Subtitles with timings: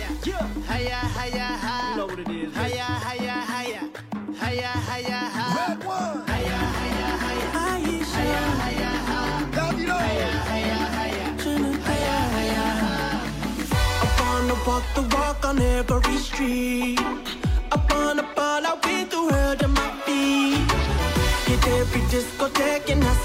[0.00, 1.90] higher, higher, higher, higher.
[1.90, 2.54] You know what it is.
[2.54, 3.90] Higher, higher, higher,
[4.36, 5.56] higher, higher, higher.
[5.56, 6.26] Red one.
[6.26, 9.46] Higher, higher, higher, higher, higher, higher.
[9.56, 9.96] Davido.
[9.98, 11.28] Higher, higher, higher,
[11.88, 13.20] higher, higher.
[14.02, 16.98] I wanna walk the walk on every street.
[17.72, 20.70] I wanna ball out with the world at my feet.
[21.46, 23.19] Hit every discotheque and ask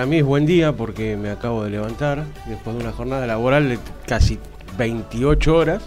[0.00, 3.68] Para mí es buen día porque me acabo de levantar después de una jornada laboral
[3.68, 4.38] de casi
[4.78, 5.82] 28 horas.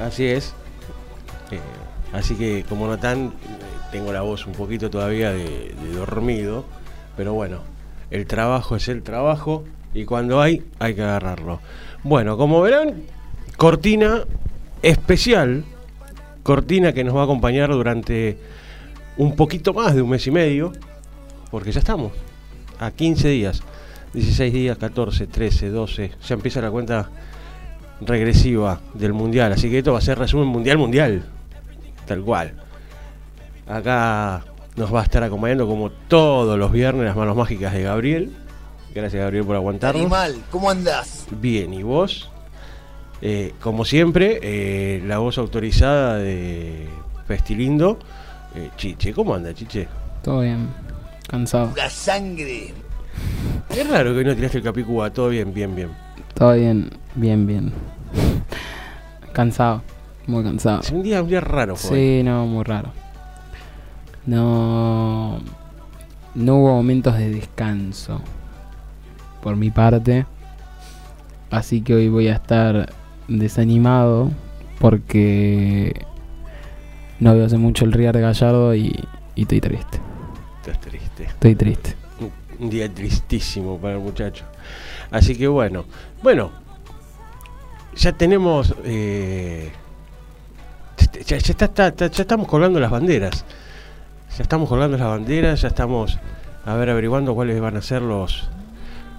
[0.00, 0.54] Así es.
[1.50, 1.60] Eh,
[2.14, 3.34] así que como notan,
[3.92, 6.64] tengo la voz un poquito todavía de dormido.
[7.14, 7.58] Pero bueno,
[8.10, 11.60] el trabajo es el trabajo y cuando hay, hay que agarrarlo.
[12.04, 13.02] Bueno, como verán,
[13.58, 14.24] cortina
[14.80, 15.62] especial.
[16.42, 18.38] Cortina que nos va a acompañar durante
[19.18, 20.72] un poquito más de un mes y medio.
[21.50, 22.12] Porque ya estamos
[22.78, 23.62] a 15 días,
[24.14, 27.10] 16 días, 14, 13, 12, ya empieza la cuenta
[28.00, 31.24] regresiva del mundial, así que esto va a ser resumen mundial mundial,
[32.06, 32.52] tal cual.
[33.66, 34.44] Acá
[34.76, 38.32] nos va a estar acompañando como todos los viernes las manos mágicas de Gabriel.
[38.94, 40.00] Gracias Gabriel por aguantarnos.
[40.00, 41.26] Animal, ¿cómo andás?
[41.30, 42.30] Bien, ¿y vos?
[43.20, 46.88] Eh, como siempre, eh, la voz autorizada de
[47.26, 47.98] Festilindo.
[48.54, 49.88] Eh, Chiche, ¿cómo anda Chiche?
[50.22, 50.68] Todo bien.
[51.28, 51.72] Cansado.
[51.76, 52.72] La sangre.
[53.70, 55.90] Es raro que hoy no tiraste el capicúa, todo bien, bien, bien.
[56.34, 56.90] Todo bien.
[57.14, 57.72] Bien, bien.
[59.32, 59.82] Cansado.
[60.26, 60.80] Muy cansado.
[60.80, 61.96] Es un día, un día raro fue.
[61.96, 62.92] Sí, no, muy raro.
[64.24, 65.38] No.
[66.34, 68.20] No hubo momentos de descanso.
[69.42, 70.26] Por mi parte.
[71.50, 72.92] Así que hoy voy a estar
[73.28, 74.30] desanimado.
[74.80, 76.06] Porque.
[77.20, 79.98] No veo hace mucho el Riar de Gallardo y, y estoy triste.
[80.70, 81.24] Estás triste.
[81.24, 81.94] Estoy triste.
[82.58, 84.44] Un- día tristísimo para el muchacho.
[85.10, 85.84] Así que bueno.
[86.22, 86.50] Bueno.
[87.96, 88.74] Ya tenemos.
[88.84, 89.70] eh,
[91.24, 93.44] ya, ya está- está- está- ya estamos colgando las banderas.
[94.36, 95.62] Ya estamos colgando las banderas.
[95.62, 96.18] Ya estamos.
[96.64, 98.48] A ver, averiguando cuáles van a ser los.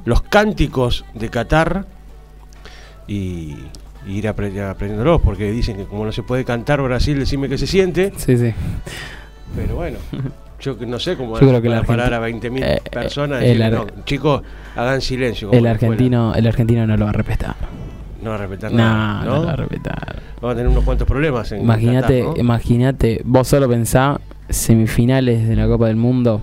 [0.06, 1.86] Los cánticos de Qatar.
[3.08, 3.56] Y.
[4.06, 5.22] y ir apre- aprendiéndolos.
[5.22, 8.14] Porque dicen que como no se puede cantar Brasil, decime que se siente.
[8.18, 8.54] Sí, sí.
[9.56, 9.98] Pero bueno,
[10.60, 13.44] yo no sé cómo Yo creo que a el parar argenti- a 20.000 eh, personas
[13.44, 14.42] y el no, chicos,
[14.76, 15.52] hagan silencio.
[15.52, 17.56] El argentino, el argentino no lo va a respetar.
[18.22, 19.24] No va a respetar No, nada.
[19.24, 19.40] no, ¿no?
[19.42, 20.22] lo va a respetar.
[20.42, 22.34] Vamos a tener unos cuantos problemas Imagínate, ¿no?
[22.38, 26.42] imagínate, vos solo pensá semifinales de la Copa del Mundo.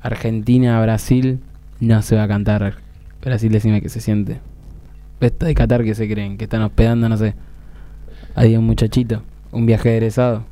[0.00, 1.40] Argentina, Brasil,
[1.80, 2.74] no se va a cantar.
[3.22, 4.38] Brasil, decime que se siente.
[5.20, 7.34] Esto de Qatar que se creen, que están hospedando, no sé.
[8.34, 9.22] Hay un muchachito,
[9.52, 10.44] un viaje egresado.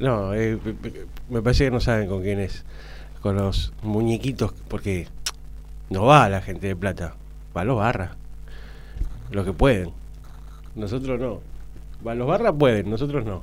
[0.00, 0.58] No, eh,
[1.28, 2.64] me parece que no saben con quién es.
[3.20, 5.08] Con los muñequitos, porque
[5.90, 7.14] no va la gente de plata,
[7.56, 8.12] va los barras.
[9.32, 9.90] Los que pueden.
[10.76, 11.40] Nosotros no.
[12.06, 13.42] Va, los barras pueden, nosotros no.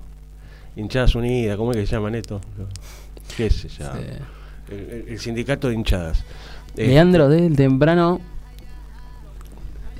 [0.78, 2.40] Hinchadas Unidas, ¿cómo es que se llaman esto?
[3.36, 3.98] ¿Qué se llama?
[4.00, 4.74] Sí.
[4.74, 6.24] El, el- el sindicato de hinchadas.
[6.78, 8.20] Eh, Leandro desde el temprano,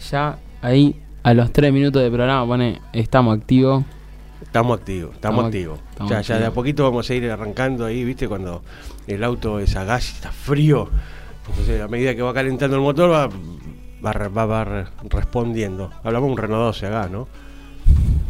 [0.10, 3.84] ya ahí a los tres minutos de programa pone, estamos activos.
[4.46, 5.80] Estamos activos, estamos, Estamos activos.
[5.80, 8.28] act- estamos ya, ya de a poquito vamos a ir arrancando ahí, ¿viste?
[8.28, 8.62] Cuando
[9.08, 10.90] el auto es a gas y está frío.
[11.50, 13.28] Entonces, a medida que va calentando el motor, va,
[14.04, 15.92] va, va, va re- respondiendo.
[16.04, 17.28] Hablamos de un Renault 12 a gas, ¿no?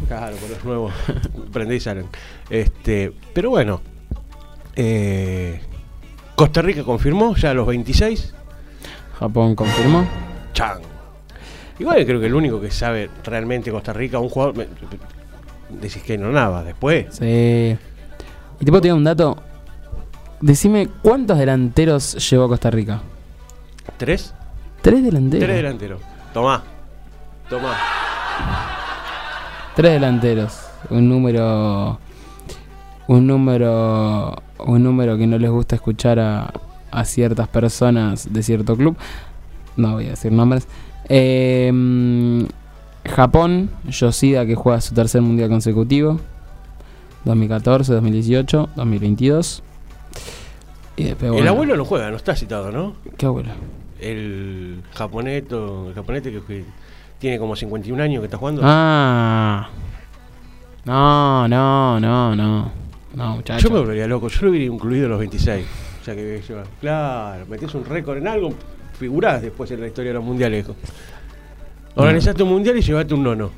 [0.08, 0.92] Claro, con los nuevos
[1.52, 2.06] prendí y salen.
[2.50, 3.80] Este, pero bueno,
[4.74, 5.60] eh,
[6.34, 8.34] Costa Rica confirmó ya a los 26.
[9.18, 10.06] Japón confirmó.
[10.52, 10.78] Chan.
[11.78, 14.66] Igual creo que el único que sabe realmente Costa Rica, un jugador.
[15.70, 17.06] Decís que no nada, después.
[17.10, 17.76] Sí.
[18.60, 19.36] Y te puedo tirar un dato.
[20.40, 23.00] Decime cuántos delanteros llevó Costa Rica.
[23.96, 24.34] ¿Tres?
[24.82, 25.46] Tres delanteros.
[25.46, 26.00] Tres delanteros.
[26.32, 26.62] Tomá.
[27.48, 27.74] Tomá.
[29.74, 30.60] Tres delanteros.
[30.90, 31.98] Un número.
[33.08, 34.42] Un número.
[34.58, 36.52] Un número que no les gusta escuchar a,
[36.90, 38.96] a ciertas personas de cierto club.
[39.76, 40.66] No voy a decir nombres.
[41.08, 41.70] Eh,
[43.08, 46.20] Japón, Yoshida que juega su tercer mundial consecutivo.
[47.24, 49.62] 2014, 2018, 2022.
[50.96, 52.94] Y después, El abuelo no juega, no está citado, ¿no?
[53.18, 53.50] ¿Qué abuelo?
[54.00, 56.64] El japoneto, el japonete que, que
[57.18, 58.62] tiene como 51 años que está jugando.
[58.64, 59.68] Ah.
[60.84, 62.70] No, no, no, no.
[63.14, 63.66] No, muchacho.
[63.68, 65.66] Yo me volvería loco, yo lo hubiera incluido en los 26.
[66.00, 66.40] O sea que
[66.80, 68.54] claro, metés un récord en algo,
[68.98, 70.66] figurás después en la historia de los mundiales.
[71.96, 73.50] Organizaste un mundial y llevaste un nono.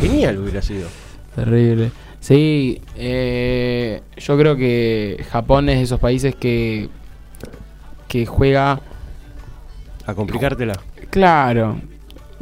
[0.00, 0.88] Genial hubiera sido.
[1.34, 1.90] Terrible.
[2.20, 6.88] Sí, eh, yo creo que Japón es de esos países que,
[8.08, 8.80] que juega,
[10.06, 10.74] A complicártela.
[11.10, 11.76] claro,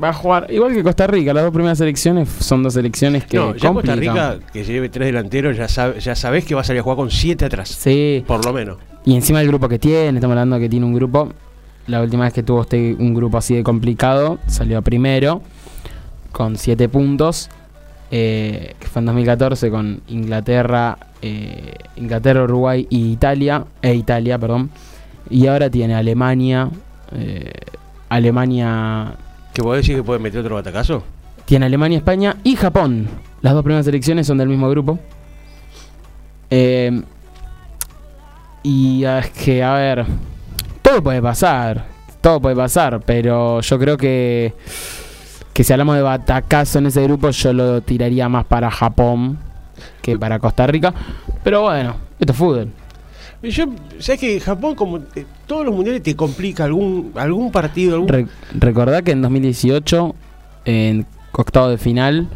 [0.03, 3.37] va a jugar, igual que Costa Rica, las dos primeras selecciones son dos selecciones que
[3.37, 4.15] no, ya Costa complican.
[4.39, 6.97] Rica, que lleve tres delanteros, ya, sabe, ya sabés que va a salir a jugar
[6.97, 7.69] con siete atrás.
[7.69, 8.79] Sí, Por lo menos.
[9.05, 11.31] y encima el grupo que tiene, estamos hablando que tiene un grupo,
[11.87, 15.43] la última vez que tuvo este, un grupo así de complicado, salió primero,
[16.33, 17.51] con siete puntos,
[18.11, 24.71] eh, que fue en 2014 con Inglaterra, eh, Inglaterra, Uruguay y Italia, e Italia, perdón,
[25.31, 26.69] y ahora tiene Alemania,
[27.13, 27.53] eh,
[28.09, 29.15] Alemania,
[29.53, 31.05] ¿Que vos decís que puede meter otro batacazo?
[31.45, 33.09] tiene Alemania, España y Japón.
[33.43, 34.99] Las dos primeras selecciones son del mismo grupo.
[36.51, 37.03] Eh,
[38.63, 40.07] y es que, a ver,
[40.85, 41.87] todo puede pasar,
[42.21, 44.53] todo puede pasar, pero yo creo que,
[45.53, 49.39] que si hablamos de batacazo en ese grupo, yo lo tiraría más para Japón
[50.03, 50.93] que para Costa Rica.
[51.43, 52.69] Pero bueno, esto es fútbol.
[53.43, 53.67] Yo,
[53.99, 58.27] sabes que Japón, como eh, todos los mundiales, te complica algún algún partido, algún Re-
[58.55, 60.15] recordá que en 2018,
[60.67, 62.29] en octavo de final,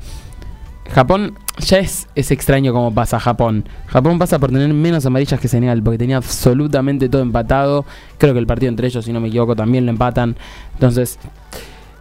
[0.90, 3.68] Japón ya es, es extraño cómo pasa Japón.
[3.86, 7.84] Japón pasa por tener menos amarillas que Senegal, porque tenía absolutamente todo empatado.
[8.18, 10.36] Creo que el partido entre ellos, si no me equivoco, también lo empatan.
[10.74, 11.18] Entonces,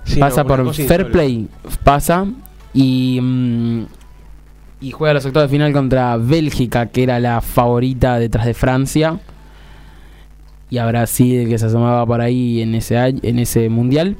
[0.07, 1.47] Sí, pasa no, por fair play,
[1.83, 2.25] pasa
[2.73, 3.83] y mm,
[4.79, 9.19] y juega los octavos de final contra Bélgica, que era la favorita detrás de Francia.
[10.69, 14.17] Y a Brasil, que se asomaba por ahí en ese en ese mundial.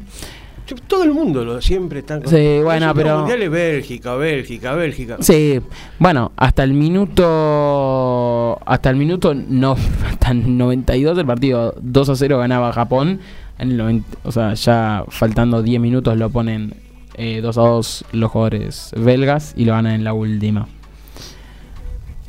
[0.88, 5.18] Todo el mundo lo siempre están con- Sí, bueno, pero- mundiales Bélgica, Bélgica, Bélgica.
[5.20, 5.62] Sí,
[6.00, 8.60] bueno, hasta el minuto.
[8.66, 9.34] Hasta el minuto.
[9.34, 9.76] No,
[10.10, 13.20] hasta el 92 el partido 2 a 0 ganaba Japón.
[13.60, 16.76] En el 90 o sea, ya faltando 10 minutos lo ponen
[17.16, 20.68] eh, 2 a 2 los jugadores belgas y lo ganan en la última.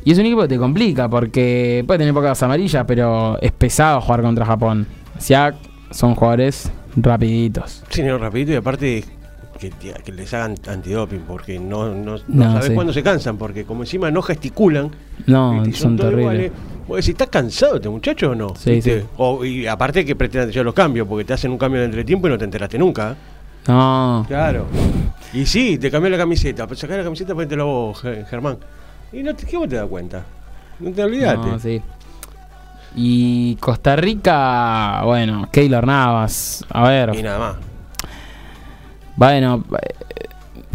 [0.05, 4.01] Y es un equipo que te complica porque puede tener pocas amarillas, pero es pesado
[4.01, 4.87] jugar contra Japón.
[5.19, 5.55] Siak
[5.91, 7.83] son jugadores rapiditos.
[7.89, 9.03] Sí, no, rapidito y aparte
[9.59, 12.73] que, les hagan antidoping porque no, no, no No, sabes sí.
[12.73, 14.89] cuándo se cansan porque como encima no gesticulan
[15.27, 16.51] No, son todos terribles.
[16.87, 18.55] Vos decís, ¿estás cansado este muchacho o no?
[18.55, 18.93] Sí, sí.
[19.17, 22.27] O, y aparte que atención a los cambios porque te hacen un cambio de entretiempo
[22.27, 23.15] y no te enteraste nunca.
[23.67, 24.65] No, Claro.
[25.33, 26.65] Y sí, te cambió la camiseta.
[26.65, 28.57] Pues sacá la camiseta, ponetela vos, Ge- Germán.
[29.13, 30.23] Y no te, ¿qué vos te das cuenta?
[30.79, 31.47] No te olvidaste.
[31.47, 31.79] No, sí.
[32.95, 36.65] Y Costa Rica, bueno, Keylor Navas.
[36.69, 37.55] A ver, Y nada más.
[39.15, 39.63] bueno,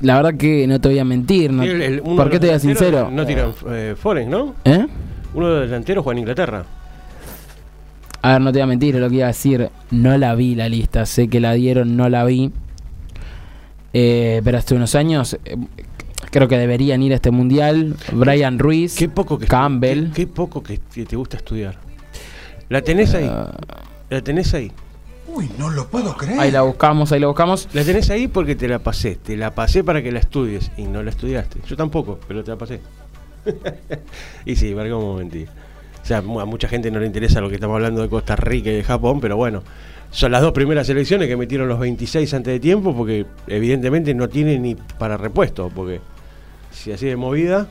[0.00, 1.52] la verdad que no te voy a mentir.
[1.52, 3.10] No, el- el- ¿Por qué te voy a sincero?
[3.10, 4.54] No tiran eh, Forest, ¿no?
[4.64, 4.86] ¿Eh?
[5.34, 6.64] Uno de los delanteros juega en Inglaterra.
[8.22, 9.68] A ver, no te voy a mentir, lo que iba a decir.
[9.90, 12.50] No la vi la lista, sé que la dieron, no la vi.
[13.92, 15.56] Eh, pero hace unos años eh,
[16.30, 17.96] creo que deberían ir a este mundial.
[18.12, 20.06] Brian Ruiz, Qué poco que Campbell.
[20.08, 21.76] Qué, qué poco que te gusta estudiar.
[22.74, 23.30] La tenés ahí.
[23.30, 23.52] Ah,
[24.10, 24.72] La tenés ahí.
[25.28, 26.40] Uy, no lo puedo creer.
[26.40, 27.68] ahí la buscamos, ahí la buscamos.
[27.72, 29.14] La tenés ahí porque te la pasé.
[29.14, 30.72] Te la pasé para que la estudies.
[30.76, 31.60] Y no la estudiaste.
[31.68, 32.80] Yo tampoco, pero te la pasé.
[34.44, 35.46] y sí, para cómo mentir.
[36.02, 38.70] O sea, a mucha gente no le interesa lo que estamos hablando de Costa Rica
[38.70, 39.62] y de Japón, pero bueno,
[40.10, 44.28] son las dos primeras selecciones que metieron los 26 antes de tiempo porque evidentemente no
[44.28, 46.00] tienen ni para repuesto, porque
[46.72, 47.68] si así de movida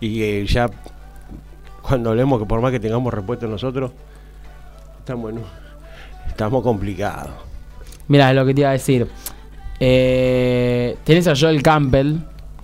[0.00, 0.68] y eh, ya
[1.82, 3.92] cuando hablemos que por más que tengamos repuesto nosotros,
[5.00, 5.40] estamos, en
[6.28, 7.30] estamos complicados.
[8.08, 9.06] Mira, es lo que te iba a decir.
[9.78, 12.16] Eh, tenés a Joel Campbell.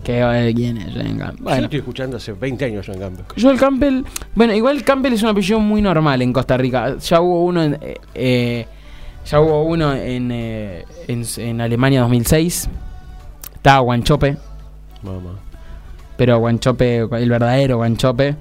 [0.05, 1.45] Que, eh, ¿Quién es Joel Campbell?
[1.59, 3.25] Yo estoy escuchando hace 20 años yo en cambio.
[3.41, 4.03] Joel Campbell.
[4.35, 6.97] Bueno, igual Campbell es un apellido muy normal en Costa Rica.
[6.99, 7.75] Ya hubo uno en.
[7.81, 8.67] eh, eh,
[9.25, 12.69] ya hubo uno en, en, en Alemania 2006.
[13.57, 14.37] Estaba Guanchope.
[15.03, 15.35] Mamá.
[16.17, 18.37] Pero Guanchope, el verdadero Guanchope.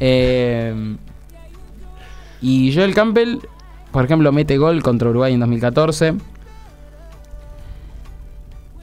[0.00, 0.96] Eh,
[2.42, 3.38] y Joel Campbell,
[3.92, 6.14] por ejemplo, mete gol contra Uruguay en 2014.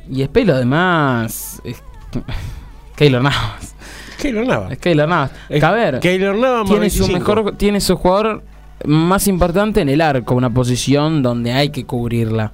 [0.10, 1.62] Y después lo demás.
[1.64, 1.82] Es
[2.96, 3.76] Keylor Navas.
[4.20, 4.72] Keylor Navas.
[4.72, 5.32] Es Keylor Navas.
[5.50, 7.36] Es a ver, Keylor Navas tiene su 25.
[7.36, 8.44] mejor, tiene su jugador
[8.86, 12.52] más importante en el arco, una posición donde hay que cubrirla.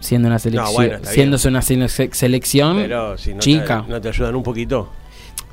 [0.00, 3.82] Siendo una selección, bueno, está siéndose una sele- selección Pero si no chica.
[3.84, 4.88] Te, no te ayudan un poquito.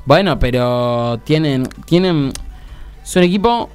[0.04, 1.64] Bueno, pero tienen.
[1.84, 2.32] tienen.
[3.02, 3.68] Es un equipo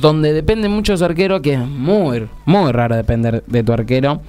[0.00, 4.20] donde depende mucho de su arquero, que es muy, muy raro depender de tu arquero.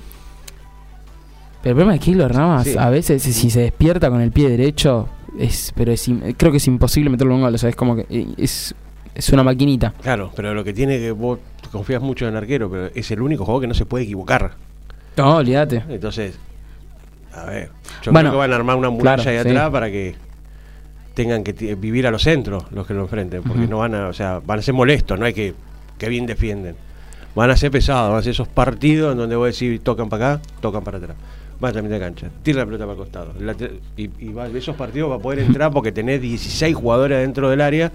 [1.61, 2.75] Pero el problema es que Keylor Navas, Sí.
[2.77, 6.67] a veces, si se despierta con el pie derecho, es, pero es, creo que es
[6.67, 7.53] imposible meterlo en un gol.
[7.55, 8.73] O sea, es como que eh, es,
[9.13, 9.93] es una maquinita.
[10.01, 11.37] Claro, pero lo que tiene que vos
[11.71, 14.53] confías mucho en el arquero, pero es el único jugador que no se puede equivocar.
[15.17, 15.83] No, olvídate.
[15.89, 16.35] Entonces,
[17.33, 17.69] a ver,
[18.01, 19.49] yo Bueno, creo que van a armar una muralla claro, ahí sí.
[19.49, 20.15] atrás para que
[21.13, 24.13] tengan que vivir a los centros los que lo enfrenten, porque no van a, o
[24.13, 25.53] sea, van a ser molestos, no hay que
[25.97, 26.75] que bien defienden.
[27.35, 30.33] Van a ser pesados, van a ser esos partidos en donde vos decís tocan para
[30.33, 31.15] acá, tocan para atrás.
[31.59, 33.33] Van a la mitad de cancha, tira la pelota para el costado.
[33.39, 33.55] La
[33.95, 37.61] y, y va- esos partidos va a poder entrar porque tenés 16 jugadores dentro del
[37.61, 37.91] área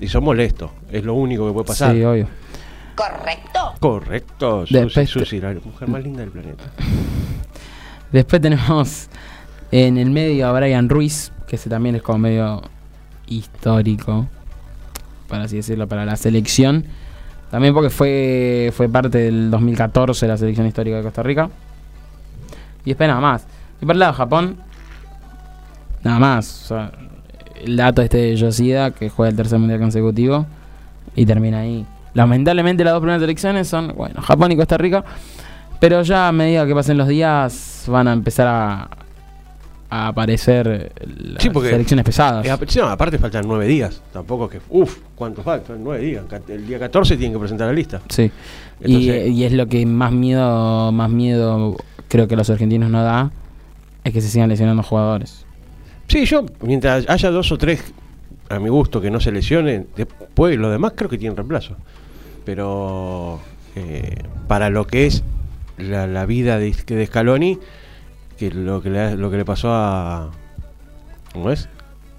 [0.00, 0.70] y son molestos.
[0.90, 1.94] Es lo único que puede pasar.
[1.94, 2.26] Sí, obvio.
[3.80, 6.64] Correcto, Después Susi, Susi, la mujer más linda del planeta.
[8.12, 9.08] Después tenemos
[9.70, 12.62] en el medio a Brian Ruiz, que ese también es como medio
[13.26, 14.26] histórico,
[15.28, 16.84] para así decirlo, para la selección.
[17.50, 21.48] También porque fue, fue parte del 2014 la selección histórica de Costa Rica.
[22.84, 23.46] Y después nada más.
[23.80, 24.56] Y por el lado de Japón,
[26.02, 26.72] nada más.
[27.60, 30.46] El dato este de Yoshida, que juega el tercer mundial consecutivo,
[31.14, 31.86] y termina ahí.
[32.14, 35.04] Lamentablemente las dos primeras selecciones son, bueno, Japón y Costa Rica.
[35.80, 38.88] Pero ya a medida que pasen los días van a empezar a,
[39.88, 42.44] a aparecer las Sí, selecciones pesadas.
[42.46, 44.02] Eh, no, aparte faltan nueve días.
[44.12, 44.60] Tampoco es que.
[44.70, 45.82] Uf, ¿cuánto faltan?
[45.82, 46.24] Nueve días.
[46.48, 48.00] El día 14 tienen que presentar la lista.
[48.08, 48.30] Sí.
[48.80, 51.76] Entonces- y, y es lo que más miedo, más miedo
[52.08, 53.30] creo que los argentinos no da,
[54.04, 55.44] es que se sigan lesionando jugadores.
[56.08, 57.82] Sí, yo, mientras haya dos o tres,
[58.48, 61.76] a mi gusto, que no se lesionen, después los demás creo que tienen reemplazo.
[62.44, 63.40] Pero
[63.74, 65.24] eh, para lo que es
[65.78, 67.58] la, la vida de, de Scaloni,
[68.38, 70.30] que lo que le, lo que le pasó a.
[71.32, 71.68] ¿Cómo es?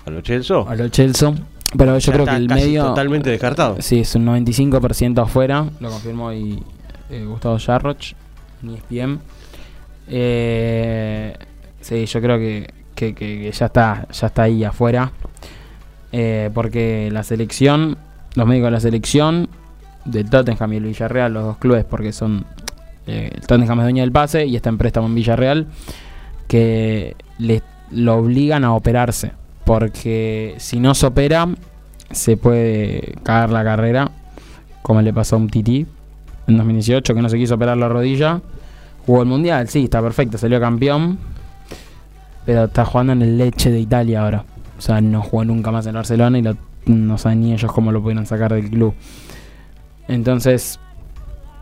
[0.06, 0.58] A los Chelsea.
[0.68, 1.34] A los Chelsea.
[1.78, 2.86] Pero yo ya creo que el casi medio.
[2.86, 3.78] totalmente descartado.
[3.80, 5.66] Sí, es un 95% afuera.
[5.80, 6.64] Lo confirmó y,
[7.10, 8.14] eh, Gustavo Jarroch,
[8.64, 9.20] en ESPN.
[10.08, 11.34] Eh,
[11.82, 15.12] sí, yo creo que, que- que- que ya está ya está ahí afuera.
[16.14, 17.98] Eh, porque la selección,
[18.36, 19.50] los médicos de la selección,
[20.06, 22.46] del Tottenham y el Villarreal, los dos clubes, porque son.
[23.08, 25.68] eh, el Tottenham es dueño del pase y está en préstamo en Villarreal,
[26.48, 27.62] que le,
[27.92, 29.32] lo obligan a operarse.
[29.66, 31.48] Porque si no se opera,
[32.12, 34.12] se puede cagar la carrera,
[34.82, 35.86] como le pasó a un Titi
[36.48, 38.42] en 2018, que no se quiso operar la rodilla.
[39.06, 41.18] Jugó el mundial, sí, está perfecto, salió campeón,
[42.46, 44.46] pero está jugando en el Leche de Italia ahora.
[44.78, 47.92] O sea, no jugó nunca más en Barcelona y lo- no saben ni ellos cómo
[47.92, 48.94] lo pudieron sacar del club.
[50.08, 50.80] Entonces,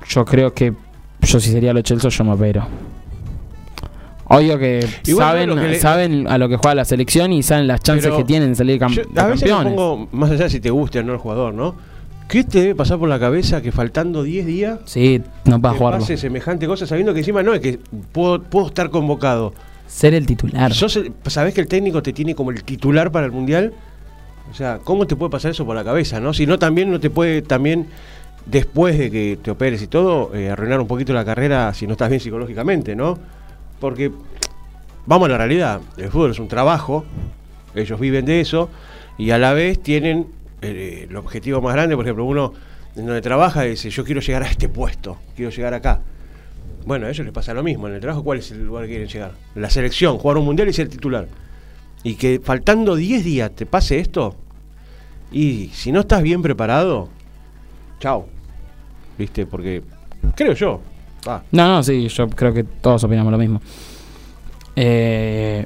[0.07, 0.73] yo creo que
[1.21, 2.67] yo si sería los Chelsea, yo me opero.
[4.27, 7.43] Obvio que Igual saben, lo que le- saben a lo que juega la selección y
[7.43, 9.73] saben las chances Pero que tienen de salir cam- Yo, a veces me campeones.
[9.73, 11.75] pongo, más allá de si te guste o no el jugador, ¿no?
[12.27, 15.77] ¿Qué te debe pasar por la cabeza que faltando 10 días Sí, no va a
[15.77, 17.77] pase semejante cosa sabiendo que encima no es que
[18.11, 19.53] puedo, puedo estar convocado?
[19.85, 20.73] Ser el titular.
[20.73, 23.73] Sos el- ¿Sabés que el técnico te tiene como el titular para el mundial?
[24.49, 26.33] O sea, ¿cómo te puede pasar eso por la cabeza, no?
[26.33, 27.85] Si no, también no te puede, también,
[28.47, 31.91] después de que te operes y todo, eh, arruinar un poquito la carrera si no
[31.93, 33.19] estás bien psicológicamente, ¿no?
[33.79, 34.11] Porque,
[35.05, 37.05] vamos a la realidad, el fútbol es un trabajo,
[37.73, 38.69] ellos viven de eso,
[39.17, 40.27] y a la vez tienen
[40.61, 42.53] eh, el objetivo más grande, por ejemplo, uno
[42.95, 46.01] en donde trabaja dice, yo quiero llegar a este puesto, quiero llegar acá.
[46.85, 47.87] Bueno, a ellos les pasa lo mismo.
[47.87, 49.31] En el trabajo, ¿cuál es el lugar que quieren llegar?
[49.55, 51.27] La selección, jugar un mundial y ser titular.
[52.03, 54.35] Y que faltando 10 días te pase esto,
[55.31, 57.09] y si no estás bien preparado,
[57.99, 58.27] chao.
[59.17, 59.45] ¿Viste?
[59.45, 59.81] Porque
[60.35, 60.81] creo yo.
[61.27, 63.61] Va, No, no, sí, yo creo que todos opinamos lo mismo.
[64.75, 65.65] Eh,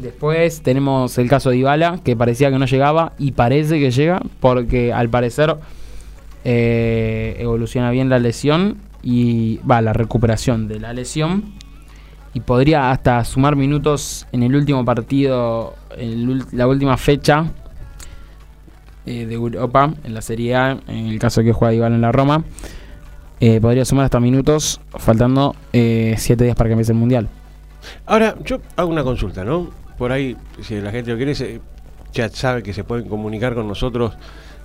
[0.00, 4.20] después tenemos el caso de Ibala, que parecía que no llegaba y parece que llega,
[4.40, 5.56] porque al parecer
[6.44, 11.54] eh, evoluciona bien la lesión y va la recuperación de la lesión
[12.34, 17.46] y podría hasta sumar minutos en el último partido, en la última fecha
[19.06, 22.12] eh, de Europa, en la Serie A, en el caso que juega Ibala en la
[22.12, 22.44] Roma.
[23.40, 27.28] Eh, podría sumar hasta minutos, faltando 7 días para que empiece el mundial.
[28.06, 29.70] Ahora, yo hago una consulta, ¿no?
[29.98, 31.60] Por ahí, si la gente lo quiere, se-
[32.12, 34.14] ya sabe que se pueden comunicar con nosotros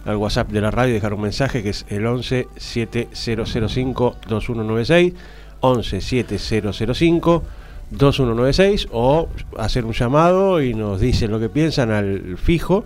[0.05, 5.13] al WhatsApp de la radio y dejar un mensaje que es el 11 7005 2196
[5.59, 7.43] 11 7005
[7.91, 12.83] 2196 o hacer un llamado y nos dicen lo que piensan al fijo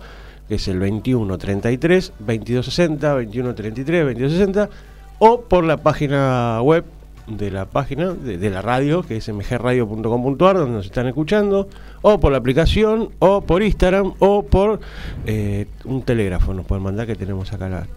[0.49, 4.69] que es el 2133 2260 2133 2260
[5.19, 6.85] o por la página web
[7.27, 11.67] de la página, de, la radio, que es mgradio.com.ar, donde nos están escuchando,
[12.03, 14.79] o por la aplicación, o por Instagram, o por
[15.25, 17.87] eh, un telégrafo, nos pueden mandar que tenemos acá la...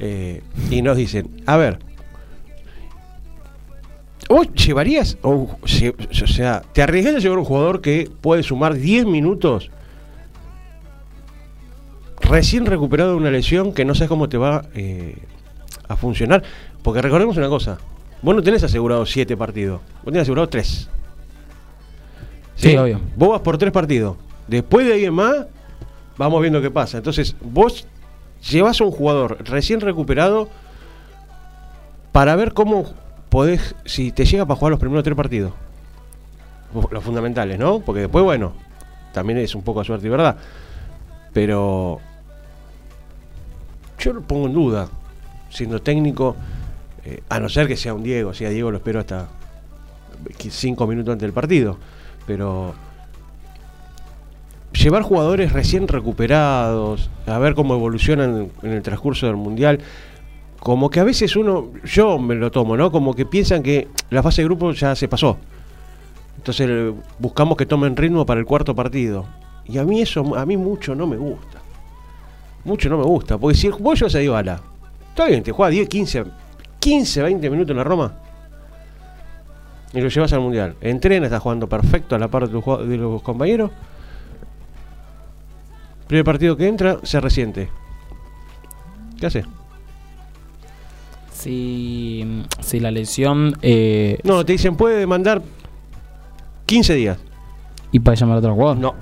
[0.00, 1.78] eh, y nos dicen, a ver,
[4.28, 8.74] ¿vos llevarías, o, lle- o sea, te arriesgas a llevar un jugador que puede sumar
[8.74, 9.70] 10 minutos
[12.22, 15.16] recién recuperado de una lesión que no sabes cómo te va eh,
[15.90, 16.42] a funcionar?
[16.82, 17.78] Porque recordemos una cosa,
[18.22, 20.88] vos no tenés asegurado 7 partidos, vos tenés asegurado 3.
[22.56, 23.00] Sí, obvio.
[23.16, 24.16] Vos vas por 3 partidos.
[24.46, 25.46] Después de ahí en más,
[26.16, 26.98] vamos viendo qué pasa.
[26.98, 27.86] Entonces, vos
[28.50, 30.48] llevas a un jugador recién recuperado
[32.12, 32.84] para ver cómo
[33.28, 35.52] podés, si te llega para jugar los primeros tres partidos.
[36.90, 37.80] Los fundamentales, ¿no?
[37.80, 38.52] Porque después, bueno,
[39.12, 40.36] también es un poco de suerte y verdad.
[41.32, 42.00] Pero
[43.98, 44.88] yo lo pongo en duda,
[45.50, 46.36] siendo técnico,
[47.04, 49.28] eh, a no ser que sea un Diego, si a Diego lo espero hasta
[50.38, 51.78] 5 minutos antes del partido.
[52.26, 52.74] Pero
[54.72, 59.80] llevar jugadores recién recuperados, a ver cómo evolucionan en el transcurso del mundial,
[60.58, 62.92] como que a veces uno, yo me lo tomo, ¿no?
[62.92, 65.38] Como que piensan que la fase de grupo ya se pasó.
[66.36, 69.26] Entonces eh, buscamos que tomen ritmo para el cuarto partido.
[69.66, 71.58] Y a mí eso, a mí mucho no me gusta.
[72.64, 73.38] Mucho no me gusta.
[73.38, 74.60] Porque si vos llevas a Dybala,
[75.20, 76.24] está bien, te juega 10, 15,
[76.78, 78.12] 15, 20 minutos en la Roma.
[79.92, 80.76] Y lo llevas al Mundial.
[80.80, 83.70] Entrena, está jugando perfecto a la par de los, jugado- de los compañeros.
[86.06, 87.68] Primer partido que entra, se resiente.
[89.18, 89.44] ¿Qué hace?
[91.32, 93.56] Si, si la lesión.
[93.62, 95.42] Eh, No, te dicen puede demandar
[96.66, 97.18] 15 días.
[97.92, 98.76] y para llamar a otro jugador.
[98.78, 98.94] No.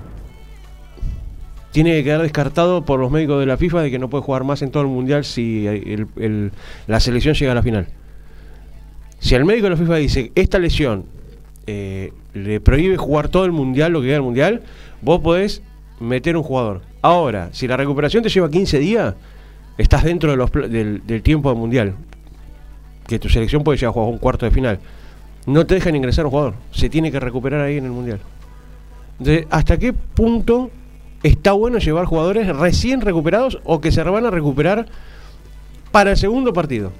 [1.71, 4.43] Tiene que quedar descartado por los médicos de la FIFA de que no puede jugar
[4.43, 6.51] más en todo el mundial si el-
[6.87, 7.87] la selección llega a la final.
[9.19, 11.05] Si el médico de la FIFA dice esta lesión
[11.67, 14.61] eh, le prohíbe jugar todo el mundial, lo que queda del mundial,
[15.01, 15.61] vos podés
[15.99, 16.81] meter un jugador.
[17.01, 19.13] Ahora, si la recuperación te lleva 15 días,
[19.77, 21.93] estás dentro del, del tiempo del mundial.
[23.05, 24.79] Que tu selección puede llegar a jugar un cuarto de final.
[25.45, 26.53] No te dejan ingresar un jugador.
[26.71, 28.19] Se tiene que recuperar ahí en el mundial.
[29.49, 30.71] ¿hasta qué punto
[31.23, 34.85] está bueno llevar jugadores recién recuperados o que se van a recuperar
[35.91, 36.91] para el segundo partido?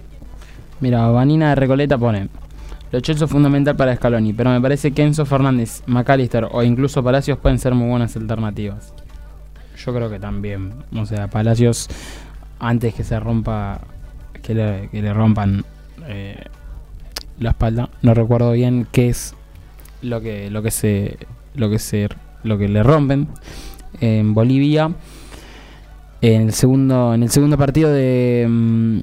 [0.79, 2.29] Mira, Vanina de Recoleta pone.
[2.91, 7.03] Lo Chelsea es fundamental para Scaloni, pero me parece que Enzo Fernández, McAllister o incluso
[7.03, 8.93] Palacios pueden ser muy buenas alternativas.
[9.77, 10.73] Yo creo que también.
[10.95, 11.88] O sea, Palacios,
[12.60, 13.82] antes que se rompa,
[14.41, 15.63] que le, rompan
[16.08, 16.43] eh,
[17.39, 19.36] la espalda, no recuerdo bien qué es
[20.01, 21.17] lo que, lo que se,
[21.53, 22.10] lo que se,
[22.43, 23.27] lo que le rompen
[23.99, 24.91] en Bolivia.
[26.21, 28.99] En el segundo, en el segundo partido de mm,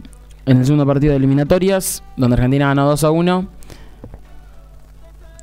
[0.47, 3.49] en el segundo partido de eliminatorias, donde Argentina ganó 2 a 1.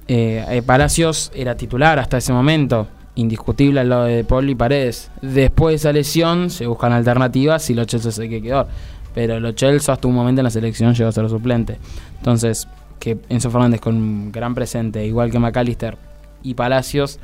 [0.07, 5.11] eh, eh, Palacios era titular hasta ese momento, indiscutible al lado de Paul y Paredes.
[5.21, 8.67] Después de esa lesión se buscan alternativas y Lo Celso se que quedó.
[9.13, 11.77] Pero Lo Celso hasta un momento en la selección llegó a ser suplente.
[12.17, 12.67] Entonces,
[12.99, 15.97] que Enzo Fernández con gran presente, igual que McAllister
[16.43, 17.19] y Palacios,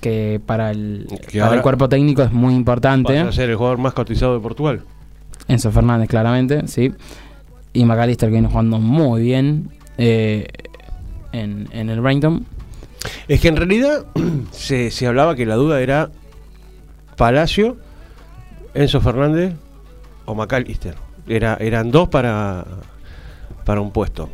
[0.00, 3.18] que para el, Que para el cuerpo técnico es muy importante.
[3.18, 4.82] Vas a ser el jugador más cotizado de Portugal.
[5.48, 6.92] Enzo Fernández, claramente, sí.
[7.72, 10.46] Y McAllister que viene jugando muy bien eh,
[11.32, 12.46] en, en el Brainton.
[13.28, 14.06] Es que en realidad
[14.52, 16.10] se, se hablaba que la duda era
[17.16, 17.76] Palacio,
[18.74, 19.54] Enzo Fernández
[20.24, 20.94] o McAllister.
[21.26, 22.64] Era, eran dos para,
[23.64, 24.30] para un puesto.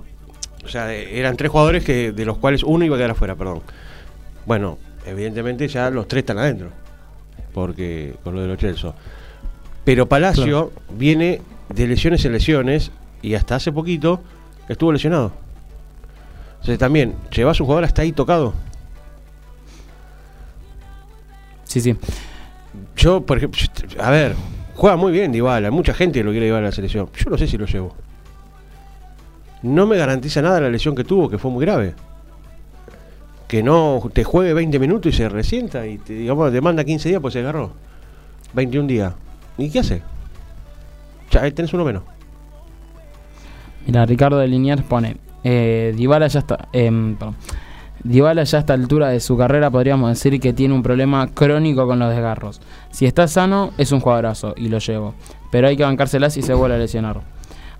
[0.64, 3.62] O sea, eran tres jugadores que de los cuales uno iba a quedar afuera, perdón.
[4.46, 6.70] Bueno, evidentemente ya los tres están adentro.
[7.52, 8.92] Porque con lo de los Chelsea.
[9.84, 12.90] Pero Palacio viene de lesiones en lesiones
[13.22, 14.20] y hasta hace poquito
[14.68, 15.32] estuvo lesionado.
[16.54, 18.54] Entonces también, llevas un jugador hasta ahí tocado.
[21.64, 21.96] Sí, sí.
[22.96, 23.60] Yo, por ejemplo,
[24.00, 24.34] a ver,
[24.74, 27.08] juega muy bien Dybala, mucha gente lo quiere llevar a la selección.
[27.16, 27.94] Yo no sé si lo llevo.
[29.62, 31.94] No me garantiza nada la lesión que tuvo, que fue muy grave.
[33.54, 37.08] Que no te juegue 20 minutos y se resienta y te, digamos, te manda 15
[37.08, 37.70] días pues se agarró.
[38.52, 39.14] 21 días.
[39.56, 40.02] ¿Y qué hace?
[41.30, 42.02] Ya tenés uno menos.
[43.86, 45.18] Mira, Ricardo de Liniers pone.
[45.44, 46.66] Eh, Dybala ya está.
[46.72, 47.16] em,
[48.02, 52.00] ya a esta altura de su carrera podríamos decir que tiene un problema crónico con
[52.00, 52.60] los desgarros.
[52.90, 55.14] Si está sano, es un jugadorazo y lo llevo.
[55.52, 57.20] Pero hay que bancárselas y se vuelve a lesionar.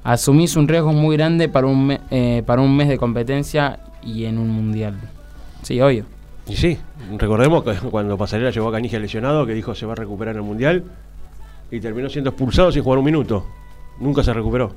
[0.05, 4.39] Asumís un riesgo muy grande para un, eh, para un mes de competencia y en
[4.39, 4.95] un mundial.
[5.65, 6.05] Sí, obvio.
[6.47, 6.79] Y sí,
[7.17, 10.43] recordemos que cuando Pasarela llevó a Canigia lesionado, que dijo se va a recuperar en
[10.43, 10.85] el Mundial,
[11.71, 13.47] y terminó siendo expulsado sin jugar un minuto.
[13.99, 14.73] Nunca se recuperó.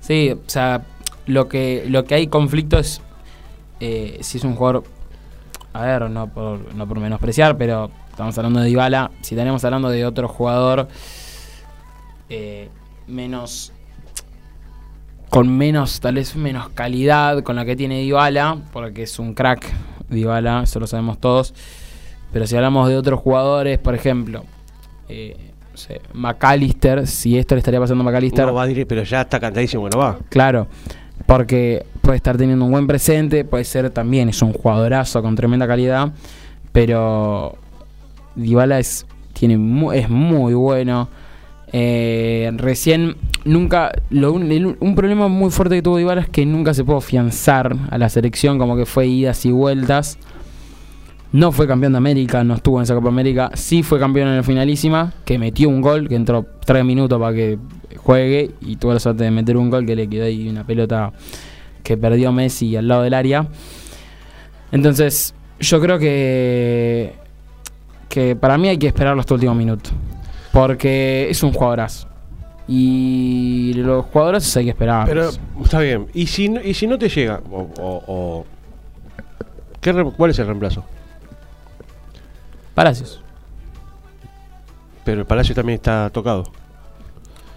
[0.00, 0.82] Sí, o sea,
[1.26, 3.00] lo que, lo que hay conflicto es
[3.80, 4.84] eh, si es un jugador,
[5.72, 9.88] a ver, no por, no por menospreciar, pero estamos hablando de Dybala, si tenemos hablando
[9.88, 10.88] de otro jugador
[12.28, 12.68] eh,
[13.06, 13.72] menos
[15.30, 19.64] con menos, tal vez menos calidad con la que tiene Dybala, porque es un crack
[20.08, 21.54] Dybala, eso lo sabemos todos.
[22.32, 24.44] Pero si hablamos de otros jugadores, por ejemplo,
[25.08, 25.36] eh,
[25.72, 29.02] no sé, McAllister, si esto le estaría pasando a McAllister, No va a dir- pero
[29.04, 30.18] ya está cantadísimo no va.
[30.28, 30.66] Claro,
[31.26, 35.66] porque puede estar teniendo un buen presente, puede ser también, es un jugadorazo con tremenda
[35.66, 36.12] calidad,
[36.72, 37.56] pero
[38.34, 39.54] Dybala es, tiene
[39.94, 41.08] es muy bueno.
[41.72, 46.84] Eh, recién nunca, lo un, problema muy fuerte que tuvo Dybala es que nunca se
[46.84, 50.18] pudo afianzar a la selección, como que fue idas y vueltas.
[51.32, 53.52] No fue campeón de América, no estuvo en esa Copa América.
[53.54, 57.34] Sí fue campeón en la finalísima, que metió un gol, que entró tres minutos para
[57.34, 57.56] que
[57.96, 61.12] juegue y tuvo la suerte de meter un gol que le quedó ahí una pelota
[61.84, 63.46] que perdió Messi al lado del área.
[64.72, 67.14] Entonces, yo creo que,
[68.08, 69.90] que para mí hay que esperar hasta el último minuto.
[70.52, 72.08] Porque es un jugadorazo.
[72.66, 75.06] Y los jugadores hay que esperar.
[75.06, 75.30] Pero
[75.62, 76.06] está bien.
[76.14, 77.40] ¿Y si, no- y si no te llega?
[77.50, 78.46] O, o- o-
[79.80, 80.84] ¿qué ¿Cuál es el reemplazo?
[82.74, 83.20] Palacios.
[85.04, 86.44] Pero el Palacio también está tocado.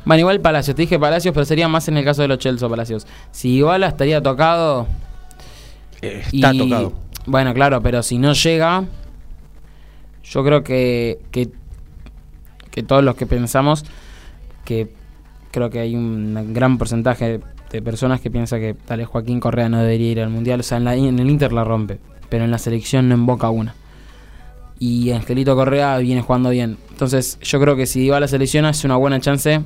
[0.06, 2.68] Bueno, igual Palacios, te dije Palacios, pero sería más en el caso de los Chelsea
[2.68, 3.06] Palacios.
[3.32, 4.88] Si Iguala estaría tocado.
[6.02, 6.94] Eh, está y- tocado.
[7.26, 8.84] Bueno, claro, pero si no llega,
[10.24, 11.50] yo creo que, que,
[12.74, 13.86] que todos los que pensamos
[14.66, 14.92] que
[15.52, 17.40] creo que hay un gran porcentaje
[17.72, 20.60] de personas que piensa que tal vez Joaquín Correa no debería ir al Mundial.
[20.60, 23.50] O sea, en, la- en el Inter la rompe, pero en la selección no invoca
[23.52, 23.76] una.
[24.80, 26.78] Y Angelito Correa viene jugando bien.
[26.90, 29.62] Entonces, yo creo que si va a la selección es una buena chance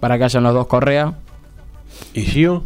[0.00, 1.18] para que hayan los dos Correa.
[2.14, 2.64] ¿Y Gio?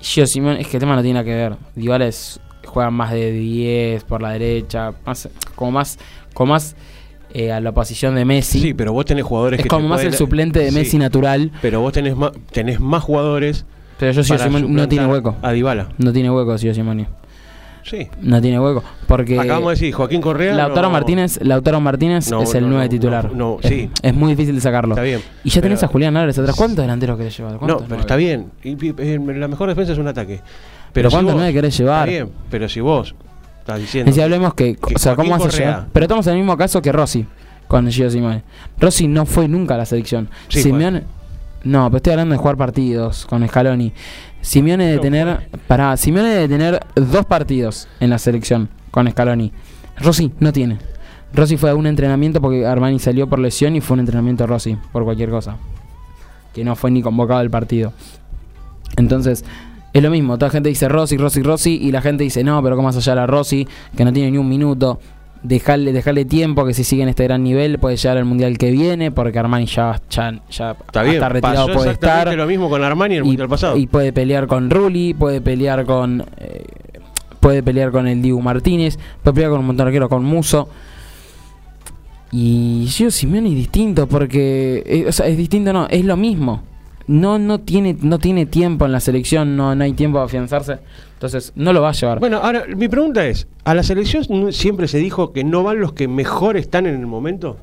[0.00, 1.56] Gio Simón, es que el tema no tiene nada que ver.
[1.74, 5.98] Dybala es, juega más de 10 por la derecha, más, como más,
[6.34, 6.76] como más
[7.38, 8.60] eh, a la posición de Messi.
[8.60, 10.74] Sí, pero vos tenés jugadores es que como te más pueden- el suplente de Sí,
[10.74, 11.50] Messi natural.
[11.60, 13.64] Pero vos tenés más, tenés más jugadores.
[13.98, 15.36] Pero yo Simón no tiene hueco.
[15.42, 15.88] A Dybala.
[15.98, 17.06] No tiene hueco Gio Simón.
[17.82, 18.08] Sí.
[18.20, 18.82] No tiene hueco.
[19.06, 20.54] Porque Acabamos de decir, Joaquín Correa.
[20.54, 23.32] Lautaro no- Martínez, Lautaro Martínez No, es el no, 9 no, titular.
[23.32, 23.90] no, es, sí.
[24.02, 24.94] es muy difícil de sacarlo.
[24.94, 25.20] Está bien.
[25.44, 26.56] Y ya tenés Pero- a Julián Álvarez atrás.
[26.56, 27.52] ¿Cuántos delanteros querés llevar?
[27.52, 28.46] No, ¿Cuántos pero está bien.
[28.64, 30.40] Y- y- eh, la mejor defensa es un ataque.
[30.92, 32.08] Pero si ¿cuántos nueve querés llevar?
[32.08, 33.14] Está bien, pero si vos
[33.66, 34.10] estás diciendo.
[34.10, 35.88] Y si hablemos que, que o sea, ¿cómo Joaquín a Correa- llegar?
[35.92, 37.26] Pero estamos en el mismo caso que Rossi
[37.68, 38.42] con Gio Simone.
[38.78, 40.28] Rossi no fue nunca a la selección.
[40.48, 41.02] Sí, Simeone,
[41.64, 43.92] no, pero estoy hablando de jugar partidos con Scaloni.
[44.40, 49.52] Simeone de tener, para Simeone de tener dos partidos en la selección con Scaloni.
[49.98, 50.78] Rossi no tiene.
[51.34, 54.46] Rossi fue a un entrenamiento porque Armani salió por lesión y fue un entrenamiento de
[54.48, 55.56] Rossi por cualquier cosa.
[56.54, 57.92] Que no fue ni convocado al partido.
[58.96, 59.44] Entonces,
[59.98, 62.62] es lo mismo, toda la gente dice Rossi, Rossi, Rossi, y la gente dice, no,
[62.62, 64.98] pero ¿cómo vas a hallar a Rossi, que no tiene ni un minuto?
[65.42, 68.70] Dejarle, dejarle tiempo que si sigue en este gran nivel puede llegar al mundial que
[68.72, 71.22] viene, porque Armani ya, ya, ya Está bien.
[71.22, 72.34] retirado puede estar.
[72.34, 73.76] lo mismo con Armani el Y, mundial pasado.
[73.76, 76.24] y puede pelear con Rulli, puede pelear con.
[76.38, 76.64] eh,
[77.38, 80.68] puede pelear con el Dibu Martínez, puede pelear con un montón de arqueros, con Muso.
[82.32, 84.82] Y Gio Simeone es distinto porque.
[84.84, 86.62] eh, o sea, es distinto, no, es lo mismo.
[87.08, 90.78] No, no, tiene, no tiene tiempo en la selección, no, no hay tiempo de afianzarse.
[91.14, 92.18] Entonces, no lo va a llevar.
[92.18, 95.92] Bueno, ahora mi pregunta es: ¿a la selección siempre se dijo que no van los
[95.92, 97.56] que mejor están en el momento?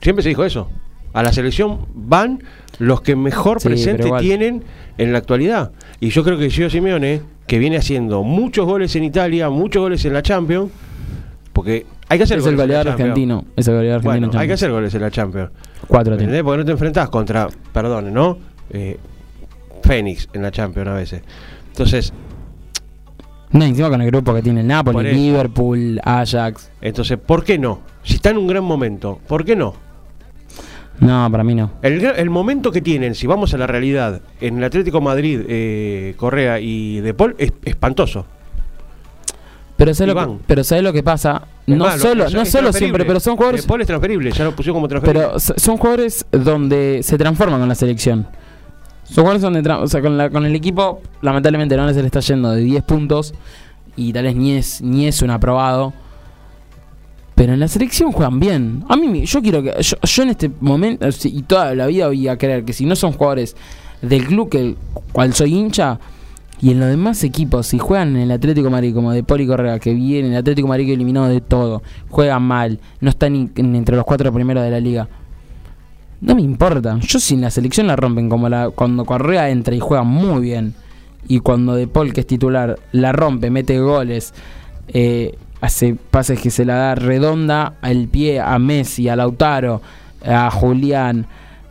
[0.00, 0.68] Siempre se dijo eso.
[1.12, 2.42] A la selección van
[2.78, 4.64] los que mejor Sí, presente tienen
[4.98, 5.72] en la actualidad.
[6.00, 10.04] Y yo creo que Gio Simeone, que viene haciendo muchos goles en Italia, muchos goles
[10.04, 10.70] en la Champions,
[11.52, 13.44] porque hay que hacer es el goles en la goleador argentino.
[13.56, 14.26] Es el goleador argentino.
[14.28, 15.50] Bueno, hay que hacer goles en la Champions.
[15.86, 16.44] Cuatro ¿Me tiene.
[16.44, 18.38] Porque no te enfrentás contra, perdón, ¿no?
[18.70, 18.98] Eh,
[19.82, 21.22] Fénix en la Champions a veces.
[21.68, 22.12] Entonces,
[23.50, 25.12] No, encima con el grupo que tiene el Napoli.
[25.12, 26.70] Liverpool, Ajax.
[26.80, 27.80] entonces, ¿por qué no?
[28.02, 29.74] Si está en un gran momento, ¿por qué no?
[31.00, 31.72] No, para mí no.
[31.82, 36.60] El momento que tienen, si vamos a la realidad, en el Atlético Madrid, eh, Correa
[36.60, 38.26] y De Paul, es espantoso.
[39.76, 41.42] Pero ¿sabes, lo que, pero ¿sabes lo que pasa?
[41.66, 44.76] Es No solo, no solo siempre, pero son jugadores Paul es transferible, ya lo pusieron
[44.76, 45.26] como transferible.
[45.28, 48.26] Pero son jugadores donde se transforman con la selección.
[49.02, 52.20] Son jugadores donde, o sea, con, la- con el equipo, lamentablemente no se le está
[52.20, 53.34] yendo de 10 puntos
[53.96, 55.92] y tal vez ni es, ni es un aprobado.
[57.34, 58.84] Pero en la selección juegan bien.
[58.88, 59.74] A mí, yo quiero que.
[59.82, 62.86] Yo, yo en este momento, si- y toda la vida voy a creer que si
[62.86, 63.56] no son jugadores
[64.00, 64.76] del club que
[65.12, 65.98] cual soy hincha,
[66.64, 69.46] y en los demás equipos, si juegan en el Atlético de Madrid como de Poli
[69.46, 73.34] Correa, que viene, el Atlético de Madrid que eliminado de todo, juegan mal, no están
[73.34, 75.08] ni- en- entre los cuatro primeros de la liga.
[76.22, 76.96] No me importa.
[77.00, 80.40] Yo si en la selección la rompen como la cuando Correa entra y juega muy
[80.40, 80.74] bien.
[81.28, 84.32] Y cuando De Paul, que es titular, la rompe, mete goles,
[84.88, 89.82] eh, hace pases que se la da redonda al pie a Messi, a Lautaro,
[90.24, 91.26] a Julián,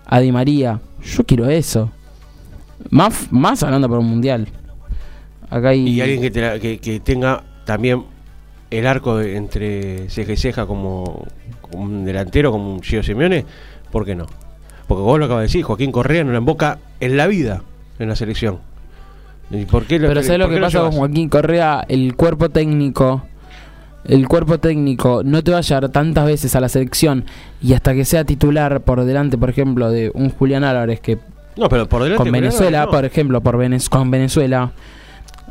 [0.05, 0.79] a Di María.
[1.03, 1.89] Yo quiero eso.
[2.91, 4.47] Más, más hablando por un mundial.
[5.57, 5.87] Acá hay.
[5.87, 8.03] Y alguien que, te la- que, que tenga también
[8.71, 11.25] el arco de- entre ceja y ceja como,
[11.61, 13.45] como un delantero, como un Gio Simeone,
[13.91, 14.25] ¿por qué no?
[14.87, 17.61] Porque vos lo acabas de decir, Joaquín Correa no la emboca en la vida
[17.99, 18.59] en la selección.
[19.51, 20.91] ¿Y por qué Pero ¿sabes lo que pasa con?
[20.93, 21.85] Joaquín Correa?
[21.87, 23.23] El cuerpo técnico.
[24.05, 27.23] El cuerpo técnico no te va a llevar tantas veces a la selección
[27.61, 31.19] y hasta que sea titular por delante, por ejemplo, de un Julián Álvarez que
[31.55, 32.91] No, pero por delante con Venezuela, no.
[32.91, 34.71] por ejemplo, por Venez- con Venezuela.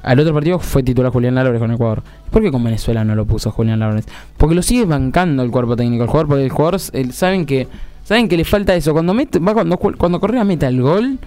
[0.03, 2.03] Al otro partido fue titular Julián Álvarez con Ecuador.
[2.31, 4.07] ¿Por qué con Venezuela no lo puso Julián Álvarez?
[4.37, 7.69] Porque lo sigue bancando el cuerpo técnico, el jugador, porque el jugador el- saben que
[8.05, 8.93] saben que le falta eso.
[8.93, 11.19] Cuando mete, va cuando, cuando Correa meta el gol,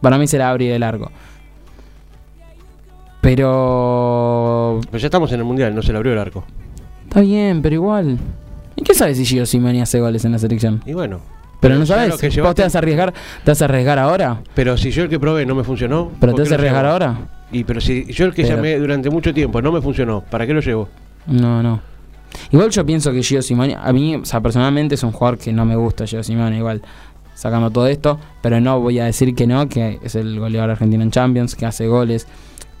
[0.00, 1.10] para mí será abrir el largo.
[3.20, 6.44] Pero Pero ya estamos en el mundial, no se le abrió el arco.
[7.04, 8.18] está bien, pero igual.
[8.76, 10.82] ¿Y qué sabes si Gio Simeone hace goles en la selección?
[10.84, 11.20] Y bueno.
[11.60, 12.16] Pero no sabes.
[12.20, 13.14] que ¿Vos te vas a arriesgar?
[13.44, 14.42] ¿Te vas a arriesgar ahora?
[14.54, 16.10] Pero si yo el que probé no me funcionó.
[16.20, 17.16] ¿Pero ¿por te vas a arriesgar ahora?
[17.54, 20.46] Y pero si yo el que Pero- llamé durante mucho tiempo no me funcionó, ¿para
[20.46, 20.88] qué lo llevo?
[21.26, 21.80] No, no.
[22.50, 25.52] Igual yo pienso que Gio Simone, a mí, o sea, personalmente es un jugador que
[25.52, 26.82] no me gusta Gio Simone, igual
[27.34, 31.02] sacando todo esto, pero no voy a decir que no, que es el goleador argentino
[31.04, 32.26] en Champions, que hace goles,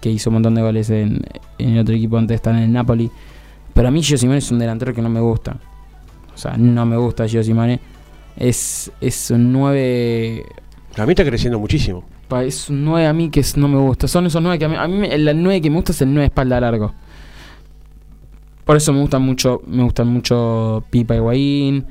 [0.00, 1.22] que hizo un montón de goles en,
[1.58, 3.10] en otro equipo antes de estar en el Napoli.
[3.72, 5.56] Pero a mí Gio Simone es un delantero que no me gusta.
[6.34, 7.78] O sea, no me gusta Gio Simone.
[8.36, 10.44] Es, es un 9
[10.96, 12.02] A mí está creciendo muchísimo.
[12.42, 14.08] Es un 9 a mí que no me gusta.
[14.08, 16.12] Son esos 9 que a mí, a mí el 9 que me gusta es el
[16.12, 16.92] 9 espalda largo.
[18.64, 21.84] Por eso me gustan mucho, me gustan mucho Pipa Higuaín,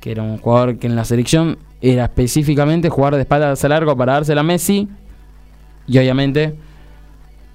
[0.00, 3.96] que era un jugador que en la selección era específicamente jugar de espaldas a largo
[3.96, 4.88] para dársela a Messi.
[5.86, 6.56] Y obviamente,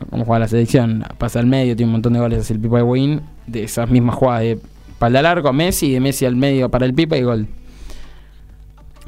[0.10, 2.80] como juega la selección, pasa al medio, tiene un montón de goles hacia el Pipa
[2.80, 6.70] Higuaín, de esas mismas jugadas de espalda largo a Messi y de Messi al medio
[6.70, 7.48] para el Pipa y gol.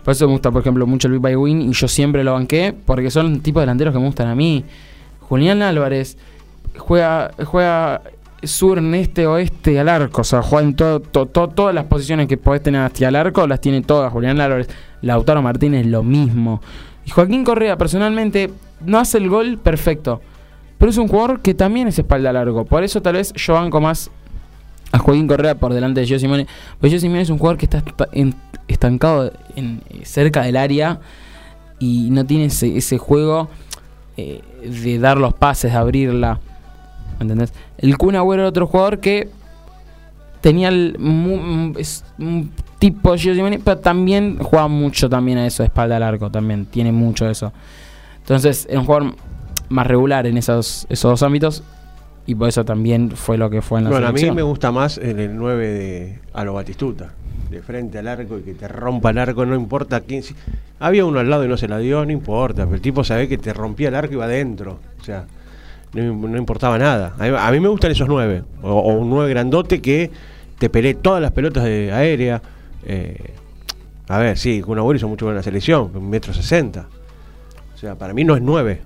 [0.05, 2.73] Por eso me gusta, por ejemplo, mucho el Pipa Higuaín y yo siempre lo banqué
[2.85, 4.63] porque son tipos de delanteros que me gustan a mí.
[5.21, 6.15] Julián Álvarez
[6.77, 8.01] juega, juega
[8.43, 10.21] sur, este, oeste al arco.
[10.21, 13.47] O sea, juega en to- to- todas las posiciones que podés tener hacia el arco,
[13.47, 14.13] las tiene todas.
[14.13, 14.69] Julián Álvarez,
[15.01, 16.61] Lautaro Martínez, lo mismo.
[17.05, 18.51] Y Joaquín Correa, personalmente,
[18.85, 20.21] no hace el gol perfecto.
[20.77, 22.65] Pero es un jugador que también es espalda largo.
[22.65, 24.11] Por eso tal vez yo banco más
[24.91, 26.45] a Joaquín Correa por delante de Gio Simone.
[26.77, 28.35] Porque Gio Simone es un jugador que está en-
[28.67, 30.99] estancado en, cerca del área
[31.79, 33.49] y no tiene ese, ese juego
[34.17, 36.39] eh, de dar los pases, de abrirla.
[37.19, 37.53] ¿Entendés?
[37.77, 39.29] El Kun Agüero era otro jugador que
[40.41, 45.63] tenía el, mu- mm, es un tipo Gio pero también juega mucho también a eso
[45.63, 47.51] de espalda al arco, también tiene mucho de eso.
[48.19, 49.15] Entonces, es un jugador
[49.69, 51.63] más regular en esos, esos dos ámbitos
[52.27, 54.35] y por eso también fue lo que fue en la Bueno, a mí selección.
[54.35, 57.13] me gusta más el, el 9 de a lo Batistuta,
[57.49, 60.23] de frente al arco y que te rompa el arco, no importa quién.
[60.23, 60.35] si-
[60.79, 63.27] Había uno al lado y no se la dio, no importa, pero el tipo sabe
[63.27, 64.79] que te rompía el arco y iba adentro.
[64.99, 65.25] O sea,
[65.93, 67.13] no, no importaba nada.
[67.17, 70.11] A mí, a mí me gustan esos 9, o, o un 9 grandote que
[70.59, 72.41] te pelee todas las pelotas de aérea.
[72.85, 73.17] eh,
[74.07, 76.87] a ver, sí, Kun Agüero hizo mucho en la selección, un metro sesenta.
[77.73, 78.81] O sea, para mí no es 9.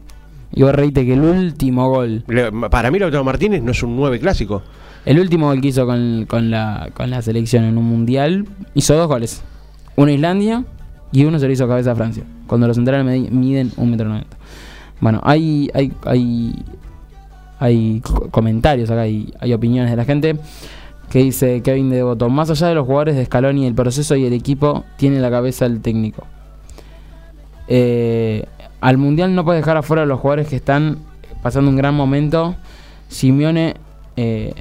[0.52, 3.95] Y vos reíte que el último gol, Le- Para mí Lautaro Martínez no es un
[3.95, 4.62] 9 clásico.
[5.06, 8.96] El último gol que hizo con, con la, con la selección en un mundial, hizo
[8.96, 9.42] dos goles.
[9.96, 10.66] Uno a Islandia
[11.12, 12.24] y uno se lo hizo cabeza a Francia.
[12.48, 14.24] Cuando los centrales miden 1,90m.
[15.02, 16.56] Bueno, hay, hay, hay,
[17.60, 20.38] hay co- comentarios acá, hay, hay opiniones de la gente
[21.10, 24.26] que dice Kevin de Devoto, más allá de los jugadores de Scaloni, el proceso y
[24.26, 26.26] el equipo tiene la cabeza el técnico.
[27.68, 28.46] Eh,
[28.82, 31.00] al Mundial no puede dejar afuera a los jugadores que están
[31.42, 32.56] pasando un gran momento.
[33.08, 33.76] Simeone
[34.18, 34.54] eh,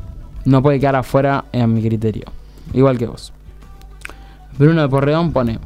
[0.48, 2.24] no puede quedar afuera a mi criterio.
[2.72, 3.34] Igual que vos.
[4.58, 5.58] Bruno de Porreón pone.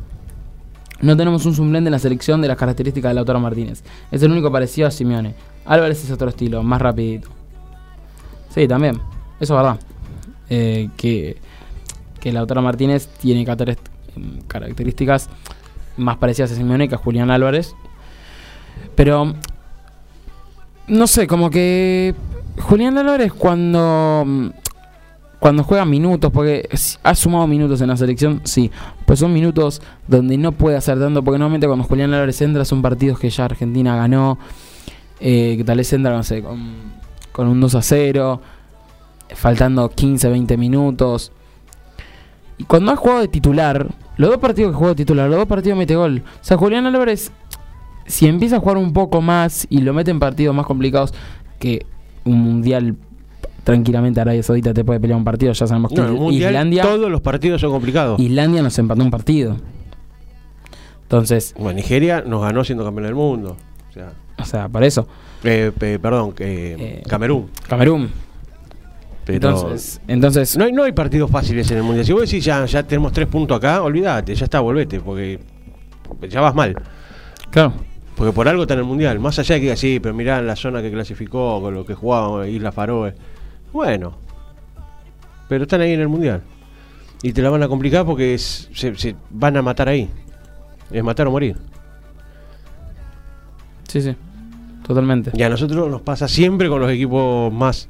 [1.00, 3.84] No tenemos un suplente en la selección de las características de Lautaro Martínez.
[4.10, 5.34] Es el único parecido a Simeone.
[5.66, 7.28] Álvarez es otro estilo, más rapidito.
[8.50, 8.96] Sí, también.
[9.38, 9.80] Eso es verdad.
[10.50, 11.36] Eh, que,
[12.20, 13.46] que Lautaro Martínez tiene
[14.48, 15.30] características
[15.96, 17.76] más parecidas a Simeone que a Julián Álvarez.
[18.96, 19.34] Pero
[20.88, 22.16] no sé, como que
[22.60, 24.52] Julián Álvarez cuando
[25.42, 26.68] cuando juega minutos, porque
[27.02, 28.70] ha sumado minutos en la selección, sí,
[29.04, 32.80] pues son minutos donde no puede hacer tanto, porque normalmente cuando Julián Álvarez entra son
[32.80, 34.38] partidos que ya Argentina ganó,
[35.18, 36.74] eh, que tal vez entra, no sé, con,
[37.32, 38.40] con un 2 a 0,
[39.34, 41.32] faltando 15, 20 minutos.
[42.58, 45.48] Y cuando ha jugado de titular, los dos partidos que jugó de titular, los dos
[45.48, 46.22] partidos mete gol.
[46.24, 47.32] O sea, Julián Álvarez,
[48.06, 51.12] si empieza a jugar un poco más y lo mete en partidos más complicados
[51.58, 51.84] que
[52.24, 52.96] un mundial,
[53.64, 55.52] tranquilamente Arabia Saudita te puede pelear un partido.
[55.52, 58.18] Ya sabemos que No, Mundial Islandia, todos los partidos son complicados.
[58.20, 59.56] Islandia nos empató un partido.
[61.02, 63.56] Entonces, Bueno, Nigeria nos ganó siendo campeón del mundo.
[63.90, 65.06] O sea, o sea, por eso,
[65.44, 67.50] eh, pe- perdón, que Eh, Camerún.
[67.68, 68.10] Camerún.
[69.24, 72.04] Pero Entonces, entonces no, hay, no hay partidos fáciles en el mundial.
[72.04, 75.38] Si vos decís ya, ya tenemos tres puntos acá, olvídate, ya está, volvete, porque
[76.28, 76.74] ya vas mal.
[77.50, 77.72] claro.
[78.16, 79.18] Porque por algo está en el mundial.
[79.20, 81.94] Más allá de que diga, sí, pero mirá la zona que clasificó, con lo que
[81.94, 83.14] jugaba Isla Faroe.
[83.72, 84.14] Bueno,
[85.48, 86.42] pero están ahí en el mundial.
[87.22, 90.10] Y te la van a complicar porque es- se, se van a matar ahí.
[90.90, 91.56] Es matar o morir.
[93.88, 94.14] Sí, sí.
[94.86, 95.30] Totalmente.
[95.34, 97.88] Y a nosotros nos pasa siempre con los equipos más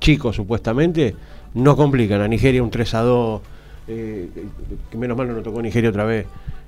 [0.00, 1.16] chicos, supuestamente.
[1.54, 2.20] No complican.
[2.20, 3.40] A Nigeria un 3 a 2.
[3.88, 4.28] eh,
[4.90, 6.26] que menos mal no nos tocó Nigeria otra vez.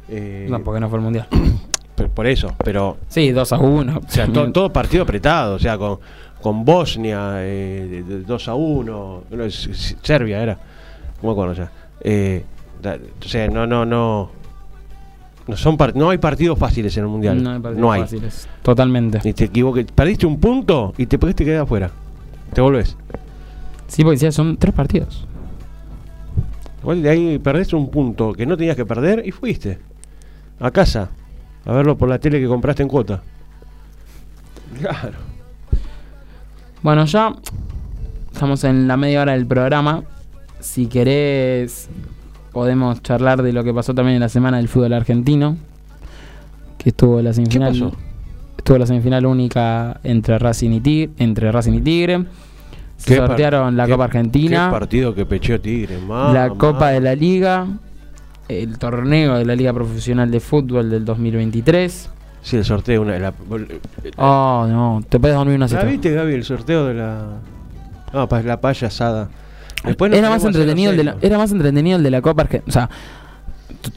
[0.09, 1.29] Eh, No, porque no fue el mundial.
[2.15, 3.99] por, eso, pero Sí, 2 a 1.
[4.05, 6.01] O sea, to- todo partido apretado, o sea, con,
[6.43, 10.59] con Bosnia, eh, de- de 2 a 1, no, es- es- Serbia era,
[11.23, 11.71] me acuerdo ya.
[12.01, 12.45] Eh,
[12.83, 14.31] da- o sea, no, no, no.
[15.47, 17.43] No, son no hay partidos fáciles en el mundial.
[17.43, 18.03] No hay partidos No hay.
[18.03, 18.49] fáciles.
[18.63, 19.21] Totalmente.
[19.29, 19.87] Y te equivoques.
[19.93, 21.91] Perdiste un punto y te te quedas afuera.
[22.53, 22.97] Te volvés.
[23.89, 25.27] Sí, porque decía, son tres partidos.
[26.81, 29.79] Igual de ahí perdiste un punto que no tenías que perder y fuiste.
[30.61, 31.09] A casa.
[31.65, 33.23] A verlo por la tele que compraste en cuota.
[34.81, 35.32] Claro.
[36.83, 37.35] Bueno, ya
[38.33, 40.03] estamos en la media hora del programa.
[40.59, 41.89] Si querés,
[42.51, 45.57] podemos charlar de lo que pasó también en la semana del fútbol argentino.
[46.79, 47.73] Que estuvo la semifinal.
[47.73, 47.93] pasó?
[48.59, 51.13] Estuvo la semifinal única entre Racing y Tigre.
[51.19, 52.25] Entre Racing y Tigre.
[52.97, 54.67] Se sortearon la Copa Argentina.
[54.67, 56.33] Qué partido que pecheó Tigre, mamá.
[56.33, 57.67] la Copa de la Liga.
[58.49, 62.11] El torneo de la Liga Profesional de Fútbol del 2023.
[62.43, 63.03] Sí, el sorteo.
[63.03, 63.33] Una, la,
[64.17, 65.87] Oh, no, te puedes dormir una ¿La siesta.
[65.87, 67.25] viste, Gaby, el sorteo de la.
[68.13, 69.29] No, pa- la payasada.
[69.85, 72.69] Después era más entretenido el de la, era más entretenido el de la Copa Argentina.
[72.69, 72.91] O sea,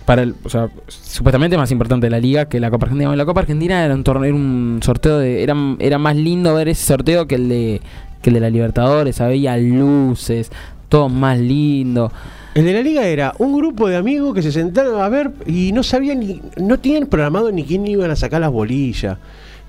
[0.05, 3.15] para el, o sea, supuestamente más importante la liga que la Copa Argentina.
[3.15, 6.69] La Copa Argentina era un torneo, era un sorteo de, era, era más lindo ver
[6.69, 7.81] ese sorteo que el de
[8.21, 10.51] que el de la Libertadores, había luces,
[10.89, 12.11] todo más lindo.
[12.55, 15.71] El de la liga era un grupo de amigos que se sentaron a ver y
[15.73, 16.41] no sabían ni.
[16.57, 19.17] No tenían programado ni quién iban a sacar las bolillas.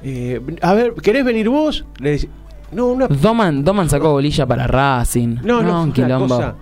[0.05, 1.85] Eh, a ver, ¿querés venir vos?
[1.99, 2.29] Le dec-
[2.73, 3.09] no, una.
[3.09, 5.39] Doman, Doman sacó bolilla para Racing.
[5.43, 6.37] No, no, un fue una quilombo.
[6.37, 6.55] cosa,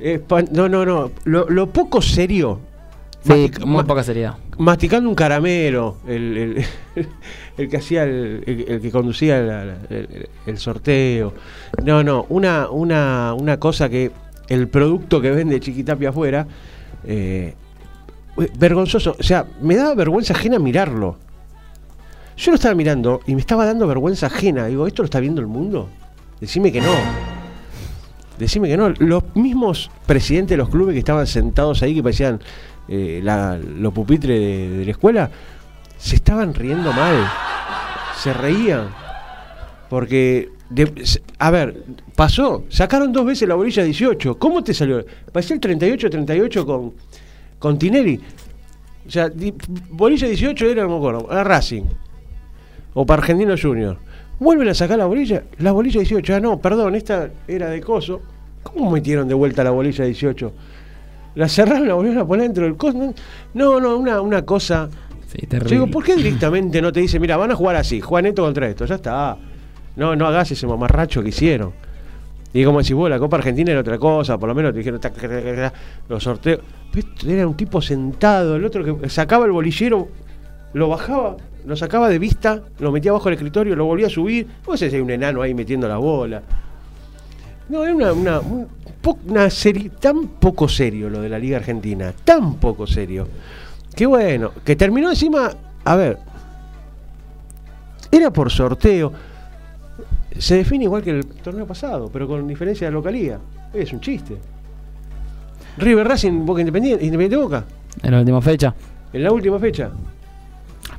[0.00, 1.12] eh, pa- no, no, no.
[1.24, 2.58] Lo, lo poco serio.
[3.22, 4.36] Sí, muy poca seriedad.
[4.58, 6.64] masticando un caramelo, el, el,
[7.58, 9.38] el que hacía el, el- que conducía
[10.46, 11.34] el sorteo.
[11.84, 14.10] No, no, una, una, una cosa que
[14.50, 16.46] el producto que vende Chiquitapia afuera,
[17.04, 17.54] eh,
[18.58, 21.16] vergonzoso, o sea, me daba vergüenza ajena mirarlo.
[22.36, 24.66] Yo lo estaba mirando y me estaba dando vergüenza ajena.
[24.66, 25.88] Digo, ¿esto lo está viendo el mundo?
[26.40, 26.94] Decime que no.
[28.38, 28.88] Decime que no.
[28.88, 32.40] Los mismos presidentes de los clubes que estaban sentados ahí, que parecían
[32.88, 34.40] eh, los pupitres
[34.78, 35.30] de la escuela,
[35.98, 37.30] se estaban riendo mal.
[38.16, 38.88] Se reían.
[39.90, 41.84] Porque, de- a ver,
[42.16, 42.64] pasó.
[42.68, 44.38] Sacaron dos veces la bolilla 18.
[44.38, 45.04] ¿Cómo te salió?
[45.32, 46.94] Parecía el 38-38 con,
[47.58, 48.20] con Tinelli.
[49.06, 49.54] O sea, di-
[49.90, 51.84] bolilla 18 era, no me acuerdo, a Racing.
[52.94, 53.98] O para Argentino Junior.
[54.38, 55.44] Vuelven a sacar la bolilla.
[55.58, 56.34] La bolilla 18.
[56.36, 58.20] Ah, no, perdón, esta era de coso.
[58.62, 60.52] ¿Cómo metieron de vuelta la bolilla 18?
[61.34, 63.14] La cerraron, la volvieron a poner dentro del coso.
[63.54, 64.88] No, no, una, una cosa.
[65.28, 65.74] Sí, Yo terrible.
[65.74, 68.68] digo, ¿por qué directamente no te dice, mira, van a jugar así, juegan esto contra
[68.68, 68.84] esto?
[68.84, 69.38] Ya está.
[69.96, 71.72] No, no hagas ese mamarracho que hicieron.
[72.52, 75.00] Y como decís vos, la Copa Argentina era otra cosa, por lo menos te dijeron
[76.08, 76.60] los sorteos.
[77.26, 80.08] Era un tipo sentado, el otro que sacaba el bolillero,
[80.72, 84.48] lo bajaba, lo sacaba de vista, lo metía abajo del escritorio, lo volvía a subir.
[84.64, 86.42] Vos sé si hay un enano ahí metiendo la bola.
[87.68, 88.40] No, era una,
[89.26, 93.28] una serie, tan poco serio lo de la Liga Argentina, tan poco serio.
[93.94, 95.52] Qué bueno, que terminó encima,
[95.84, 96.18] a ver,
[98.10, 99.29] era por sorteo.
[100.38, 103.38] Se define igual que el torneo pasado, pero con diferencia de localía.
[103.74, 104.36] Es un chiste.
[105.78, 107.64] River Racing, Boca Independiente, Independiente Boca,
[108.02, 108.74] En la última fecha.
[109.12, 109.90] en la última fecha.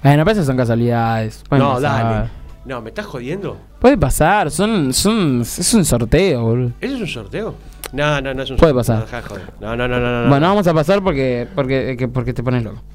[0.03, 1.43] Bueno, pero esas son casualidades.
[1.47, 2.03] Pueden no, pasar.
[2.03, 2.30] dale.
[2.66, 3.58] No, ¿me estás jodiendo?
[3.80, 6.72] Puede pasar, son, son, es un sorteo, boludo.
[6.80, 7.56] ¿Eso es un sorteo?
[7.93, 9.06] No, no, no es un Puede sorteo.
[9.08, 9.41] pasar.
[9.60, 9.76] No.
[9.76, 10.30] No, no, no, no, no.
[10.30, 12.82] Bueno, vamos a pasar porque, porque, que- porque te pones loco.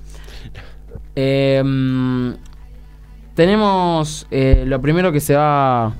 [1.18, 2.30] Eh, mm,
[3.34, 5.92] tenemos eh, lo primero que se va.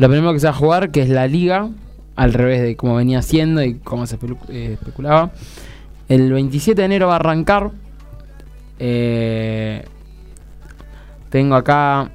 [0.00, 1.68] Lo primero que se va a jugar, que es la liga,
[2.16, 4.16] al revés de como venía siendo y como se
[4.48, 5.30] eh, especulaba.
[6.08, 7.70] El 27 de enero va a arrancar.
[8.78, 9.84] Eh,
[11.28, 12.12] tengo acá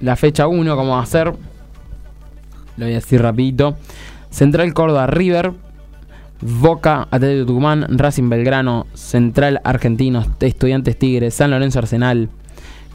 [0.00, 1.28] la fecha 1, cómo va a ser.
[1.28, 3.74] Lo voy a decir rapidito.
[4.28, 5.54] Central Córdoba River.
[6.42, 12.28] Boca, Atlético Tucumán, Racing Belgrano, Central Argentinos, Estudiantes Tigres, San Lorenzo Arsenal,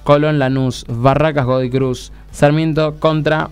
[0.03, 3.49] Colón Lanús, Barracas Godoy Cruz, Sarmiento contra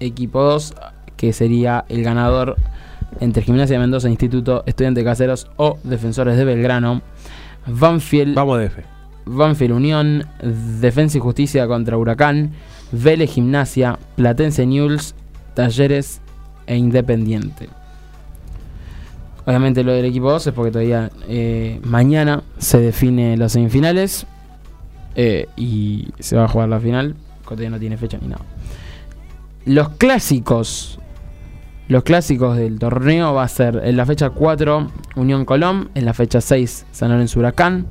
[0.00, 0.74] equipo 2,
[1.16, 2.56] que sería el ganador
[3.20, 7.02] entre Gimnasia de Mendoza, Instituto, Estudiantes Caseros o Defensores de Belgrano.
[7.66, 8.84] Banfield, Vamos de fe.
[9.26, 10.26] Banfield Unión,
[10.80, 12.52] Defensa y Justicia contra Huracán,
[12.92, 15.14] Vélez Gimnasia, Platense News,
[15.54, 16.20] Talleres
[16.66, 17.68] e Independiente.
[19.46, 24.26] Obviamente lo del equipo 2 es porque todavía eh, mañana se define las semifinales
[25.16, 27.14] eh, y se va a jugar la final,
[27.44, 28.44] todavía no tiene fecha ni nada.
[29.66, 30.98] Los clásicos,
[31.88, 36.84] del torneo va a ser en la fecha 4 Unión Colón, en la fecha 6
[36.92, 37.86] San Lorenzo Huracán,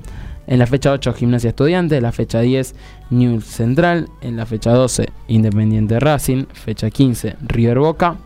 [0.46, 2.76] en la fecha 8 Gimnasia Estudiante, en la fecha 10
[3.10, 8.18] News Central, en la fecha 12 Independiente Racing, fecha 15 River Boca,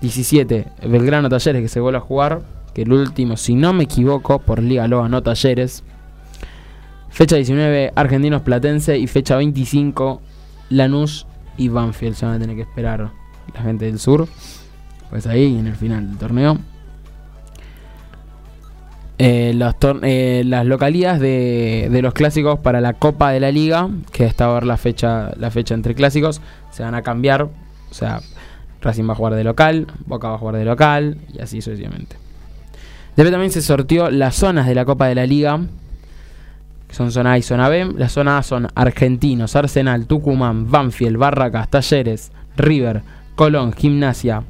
[0.00, 2.42] 17 Belgrano Talleres que se vuelve a jugar,
[2.74, 5.84] que el último, si no me equivoco, por Liga lo ganó Talleres.
[7.10, 10.20] Fecha 19 Argentinos Platense y fecha 25
[10.70, 11.27] Lanús
[11.58, 12.14] y Banfield.
[12.14, 13.10] Se van a tener que esperar
[13.52, 14.26] la gente del sur.
[15.10, 16.58] Pues ahí en el final del torneo.
[19.20, 19.58] Eh,
[20.02, 24.46] eh, las localías de, de los clásicos para la Copa de la Liga, que está
[24.46, 26.40] a ver la fecha, la fecha entre clásicos,
[26.70, 27.42] se van a cambiar.
[27.42, 28.20] O sea,
[28.80, 32.16] Racing va a jugar de local, Boca va a jugar de local y así sucesivamente.
[33.16, 35.60] Después también se sorteó las zonas de la Copa de la Liga,
[36.88, 37.92] que son zona A y zona B.
[37.96, 43.02] La zona A son Argentinos, Arsenal, Tucumán, Banfield, Barracas, Talleres, River,
[43.36, 44.42] Colón, Gimnasia.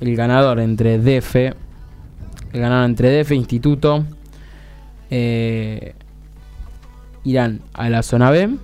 [0.00, 4.04] El ganador entre DF, el ganador entre DF, Instituto,
[5.10, 5.94] eh,
[7.22, 8.56] irán a la zona B.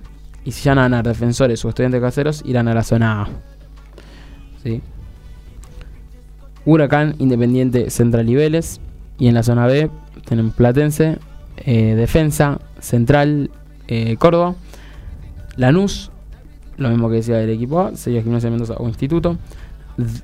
[0.45, 3.29] Y si ya van a ganar defensores o estudiantes caseros, irán a la zona A.
[6.65, 8.81] Huracán, Independiente, Central y.
[9.19, 9.91] Y en la zona B
[10.25, 11.19] tenemos Platense,
[11.59, 13.51] eh, Defensa, Central,
[13.89, 14.55] eh, Córdoba,
[15.57, 16.11] Lanús,
[16.77, 19.37] lo mismo que decía del equipo A, sería Gimnasia de Mendoza o Instituto,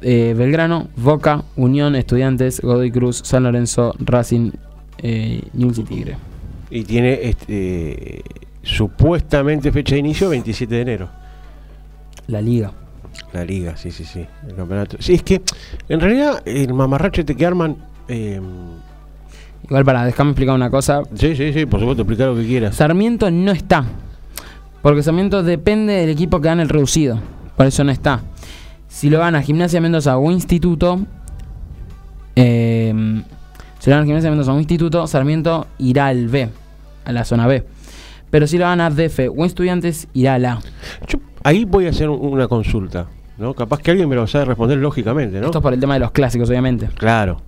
[0.00, 4.52] eh, Belgrano, Boca, Unión, Estudiantes, Godoy Cruz, San Lorenzo, Racing,
[4.98, 6.16] eh, Newell's y Tigre.
[6.70, 8.22] Y tiene este,
[8.62, 11.08] supuestamente fecha de inicio 27 de enero.
[12.28, 12.72] La liga.
[13.32, 14.26] La liga, sí, sí, sí.
[14.48, 14.96] El campeonato.
[15.00, 15.42] Sí, es que
[15.88, 17.76] en realidad el mamarracho este que arman.
[18.08, 18.40] eh,
[19.64, 21.02] Igual para, déjame explicar una cosa.
[21.14, 22.76] sí, sí, sí, por supuesto, explicar lo que quieras.
[22.76, 23.84] Sarmiento no está.
[24.82, 27.18] Porque Sarmiento depende del equipo que gane el reducido.
[27.56, 28.20] Por eso no está.
[28.88, 31.00] Si lo gana Gimnasia Mendoza o Instituto.
[32.36, 33.22] eh,
[33.78, 36.48] si lo gana Gimnasia Mendoza o Instituto, Sarmiento irá al B.
[37.04, 37.64] A la zona B.
[38.30, 40.58] Pero si lo gana DF o Estudiantes, irá al A.
[41.08, 43.06] Yo ahí voy a hacer un- una consulta.
[43.38, 43.52] ¿no?
[43.54, 45.46] Capaz que alguien me lo sabe responder lógicamente, ¿no?
[45.46, 46.88] Esto es por el tema de los clásicos, obviamente.
[46.96, 47.42] Claro.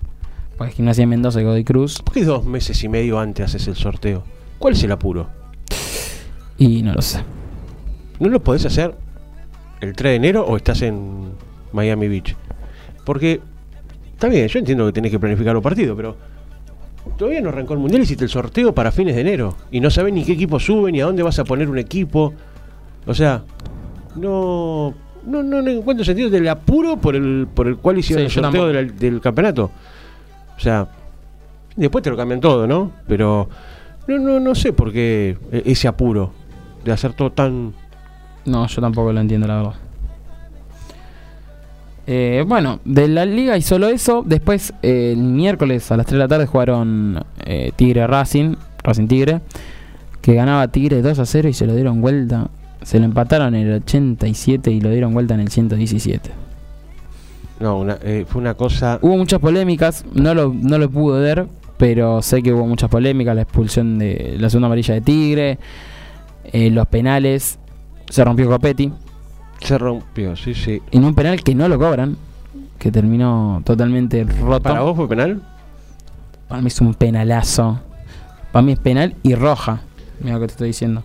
[0.58, 2.02] Porque Gimnasia Mendoza y Godoy Cruz.
[2.02, 4.24] ¿Por qué dos meses y medio antes haces el sorteo?
[4.58, 5.28] ¿Cuál es el apuro?
[6.58, 7.20] Y no lo sé.
[8.18, 8.92] ¿No lo podés hacer
[9.80, 11.28] el 3 de enero o estás en
[11.72, 12.34] Miami Beach?
[13.04, 13.40] Porque,
[14.12, 16.16] está bien, yo entiendo que tenés que planificar un partido, pero
[17.16, 19.54] todavía no arrancó el mundial y hiciste el sorteo para fines de enero.
[19.70, 22.34] Y no sabés ni qué equipo sube, ni a dónde vas a poner un equipo.
[23.06, 23.44] O sea,
[24.16, 24.92] no.
[25.24, 28.44] No, no, no encuentro sentido del apuro por el, por el cual hicieron Sí, el
[28.44, 29.70] sorteo del campeonato.
[30.58, 30.88] O sea,
[31.76, 32.92] después te lo cambian todo, ¿no?
[33.06, 33.48] Pero
[34.08, 36.32] no, no, no sé por qué e- ese apuro
[36.84, 37.72] de hacer todo tan
[38.44, 39.74] No, yo tampoco lo entiendo, la verdad.
[42.06, 44.22] Eh, bueno, de la liga y solo eso.
[44.26, 49.40] Después, el miércoles a las 3 de la tarde jugaron eh, Tigre Racing, Racing Tigre,
[50.22, 52.48] que ganaba Tigre 2 a 0 y se lo dieron vuelta.
[52.82, 56.30] Se lo empataron en el 87 y lo dieron vuelta en el 117.
[57.60, 58.98] No, una- eh, fue una cosa.
[59.02, 61.46] Hubo muchas polémicas, no lo, no lo pude ver,
[61.76, 65.58] pero sé que hubo muchas polémicas, la expulsión de la segunda amarilla de Tigre,
[66.44, 67.58] eh, los penales,
[68.08, 68.92] se rompió Copetti.
[69.60, 70.80] Se rompió, sí, sí.
[70.92, 72.16] en un penal que no lo cobran,
[72.78, 74.62] que terminó totalmente roto.
[74.62, 75.42] ¿Para vos fue penal?
[76.46, 77.80] Para mí es un penalazo.
[78.52, 79.80] Para mí es penal y roja.
[80.20, 81.02] Mira lo que te estoy diciendo.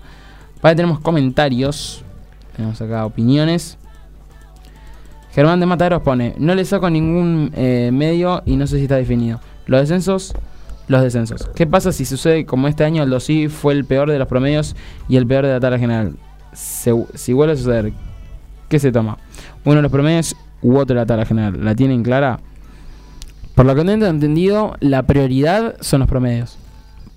[0.62, 2.04] Para tenemos comentarios.
[2.56, 3.78] Tenemos acá opiniones.
[5.34, 8.98] Germán de Mataderos pone, no le saco ningún eh, medio y no sé si está
[8.98, 9.40] definido.
[9.66, 10.34] Los descensos,
[10.88, 11.50] los descensos.
[11.56, 14.76] ¿Qué pasa si sucede como este año el Dosí fue el peor de los promedios
[15.10, 16.16] y el peor de la tabla general?
[16.54, 17.94] Se- si vuelve a suceder,
[18.70, 19.18] ¿qué se toma?
[19.66, 21.64] Uno de los promedios u otro de la tabla general.
[21.66, 22.40] ¿La tienen clara?
[23.56, 26.58] Por lo que tengo entendido, la prioridad son los promedios.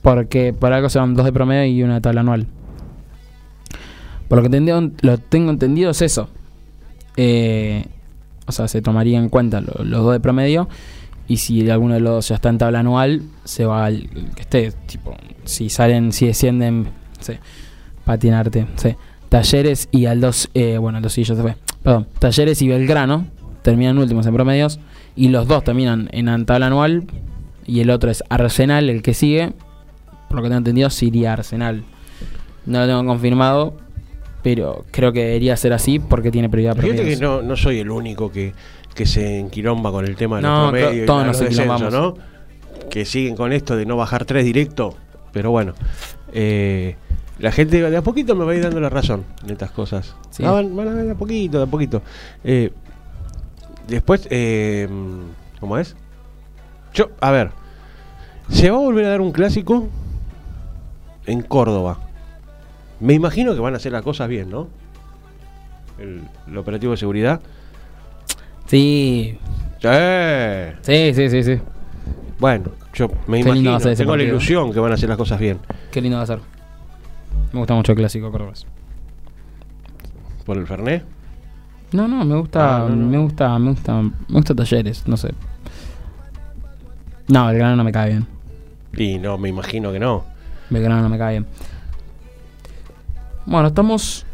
[0.01, 2.47] Porque por algo son dos de promedio y una tabla anual.
[4.29, 6.29] Por lo que lo tengo entendido es eso.
[7.17, 7.85] Eh,
[8.47, 10.69] o sea, se tomaría en cuenta lo- los dos de promedio.
[11.29, 14.43] Y si alguno de los dos ya está en tabla anual, se va al que
[14.43, 14.73] esté.
[14.87, 16.89] Tipo, si salen, si descienden,
[18.05, 18.67] patinarte.
[19.29, 21.57] Talleres y Aldos, eh, bueno, Aldos sí se fue.
[21.83, 23.27] Perdón, Talleres y Belgrano
[23.63, 24.79] terminan últimos en promedios.
[25.17, 27.05] Y los dos terminan en tabla anual.
[27.67, 29.53] Y el otro es Arsenal, el que sigue.
[30.29, 31.83] Por lo que tengo entendido, sí iría a Arsenal.
[32.67, 33.77] No lo tengo confirmado.
[34.47, 37.21] Pero creo que debería ser así porque tiene prioridad Fíjate que promedios.
[37.21, 38.53] no, no soy el único que,
[38.95, 41.49] que se enquilomba con el tema de los No, promedios to- y todos los nos
[41.51, 41.93] descensos.
[41.93, 42.15] ¿no?
[42.89, 44.95] Que siguen con esto de no bajar tres directo,
[45.33, 45.73] pero bueno.
[46.33, 46.95] eh,
[47.41, 50.15] la gente de a poquito me va a ir dando la razón en estas cosas.
[50.31, 50.45] Sí.
[50.45, 52.03] Ah, van, van a ver de a poquito, de a poquito.
[52.45, 52.71] Eh,
[53.89, 54.89] después, eh,
[55.59, 55.97] ¿cómo es?
[56.95, 57.51] Yo, a ver,
[58.49, 59.89] se va a volver a dar un clásico
[61.27, 61.99] en Córdoba.
[63.01, 64.69] Me imagino que van a hacer las cosas bien, ¿no?
[65.99, 67.41] El, el operativo de seguridad.
[68.67, 69.39] Sí,
[69.81, 69.89] Sí.
[70.83, 71.61] sí, sí, sí, sí.
[72.39, 74.37] Bueno, yo me Qué lindo imagino, a ser ese tengo la partido.
[74.37, 75.59] ilusión que van a hacer las cosas bien.
[75.91, 76.41] Qué lindo va a ser.
[77.53, 78.67] Me gusta mucho el clásico Cordobés.
[80.45, 81.05] Por el Fernet.
[81.93, 83.07] No, no, me gusta, Ah, no, no.
[83.07, 85.33] me gusta, me gusta, me gusta talleres, no sé.
[87.29, 88.27] No, Belgrano no me cae bien.
[88.97, 90.25] Y no, me imagino que no.
[90.71, 91.47] Belgrano no me cae bien.
[93.47, 94.25] Bueno, estamos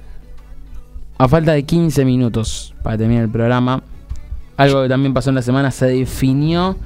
[1.18, 3.82] a falta de 15 minutos para terminar el programa.
[4.56, 6.76] Algo que también pasó en la semana, se definió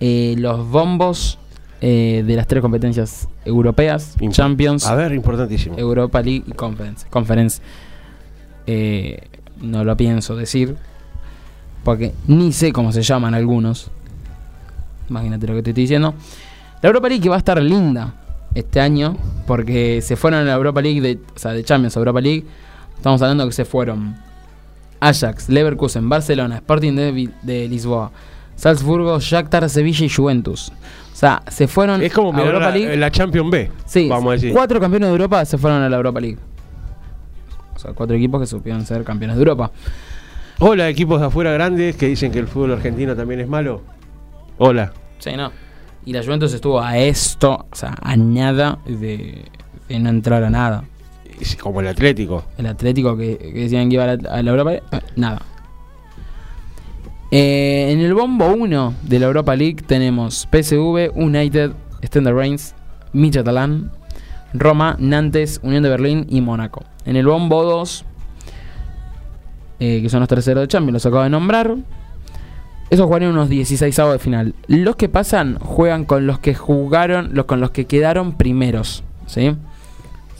[0.00, 1.38] eh, los bombos
[1.80, 5.76] eh, de las tres competencias europeas, Imp- Champions, A ver, importantísimo.
[5.78, 7.06] Europa League y Conference.
[7.08, 7.60] Conference
[8.66, 9.28] eh,
[9.60, 10.76] no lo pienso decir
[11.84, 13.90] porque ni sé cómo se llaman algunos.
[15.08, 16.14] Imagínate lo que te estoy diciendo.
[16.82, 18.14] La Europa League que va a estar linda
[18.54, 22.00] este año porque se fueron a la Europa League, de, o sea, de Champions a
[22.00, 22.44] Europa League.
[22.96, 24.16] Estamos hablando que se fueron
[25.00, 26.94] Ajax, Leverkusen, Barcelona, Sporting
[27.42, 28.12] de, Lisboa,
[28.56, 30.70] Salzburgo, Shakhtar, Sevilla y Juventus.
[31.12, 32.96] O sea, se fueron Es como a Europa la, League.
[32.96, 33.70] la Champion B.
[33.86, 34.52] Sí, vamos a decir.
[34.52, 36.38] cuatro campeones de Europa se fueron a la Europa League.
[37.74, 39.70] O sea, cuatro equipos que supieron ser campeones de Europa.
[40.58, 43.82] Hola, equipos de afuera grandes que dicen que el fútbol argentino también es malo.
[44.58, 44.92] Hola.
[45.18, 45.50] Sí, no.
[46.04, 49.44] Y la Juventus estuvo a esto, o sea, a nada de,
[49.88, 50.84] de no entrar a nada.
[51.40, 52.44] Es como el Atlético.
[52.58, 55.42] El Atlético que, que decían que iba a la, a la Europa League, eh, nada.
[57.30, 61.72] Eh, en el bombo 1 de la Europa League tenemos PSV, United,
[62.02, 62.74] Standard Reims,
[63.12, 63.90] Midtjylland,
[64.52, 66.84] Roma, Nantes, Unión de Berlín y Mónaco.
[67.04, 68.04] En el bombo 2,
[69.78, 71.76] eh, que son los terceros de Champions, los acabo de nombrar.
[72.90, 74.54] Esos jugaron unos 16 de final.
[74.66, 79.04] Los que pasan juegan con los que jugaron, los con los que quedaron primeros.
[79.26, 79.54] ¿Sí?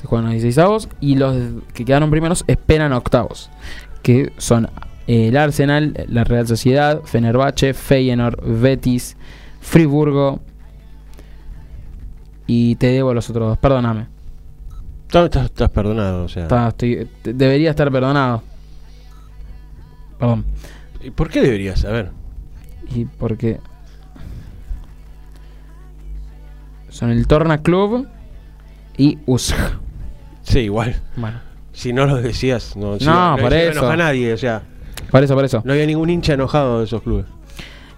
[0.00, 1.36] Se juegan los 16 y los
[1.72, 3.50] que quedaron primeros esperan a octavos.
[4.02, 4.68] Que son
[5.06, 9.16] eh, el Arsenal, la Real Sociedad, Fenerbahce, Feyenoord, Betis,
[9.60, 10.40] Friburgo.
[12.46, 14.06] Y te debo los otros dos, perdóname.
[15.06, 16.44] Estás, estás- perdonado, o sea.
[16.44, 18.42] Está- estoy- te- debería estar perdonado.
[20.18, 20.44] Perdón.
[21.00, 22.10] ¿Y ¿Por qué deberías saber?
[22.94, 23.60] Y porque
[26.88, 28.06] son el Torna Club
[28.96, 29.54] y USG.
[30.42, 31.00] Sí, igual.
[31.16, 31.38] Bueno,
[31.72, 33.78] Si no lo decías, no, si No, por se eso.
[33.78, 34.62] enoja a nadie, o sea,
[35.10, 35.62] por eso, por eso.
[35.64, 37.26] no había ningún hincha enojado de esos clubes.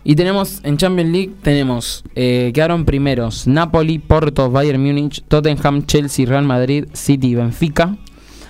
[0.05, 6.27] Y tenemos en Champions League tenemos eh, quedaron primeros Napoli, Porto, Bayern Múnich, Tottenham, Chelsea,
[6.27, 7.97] Real Madrid, City y Benfica.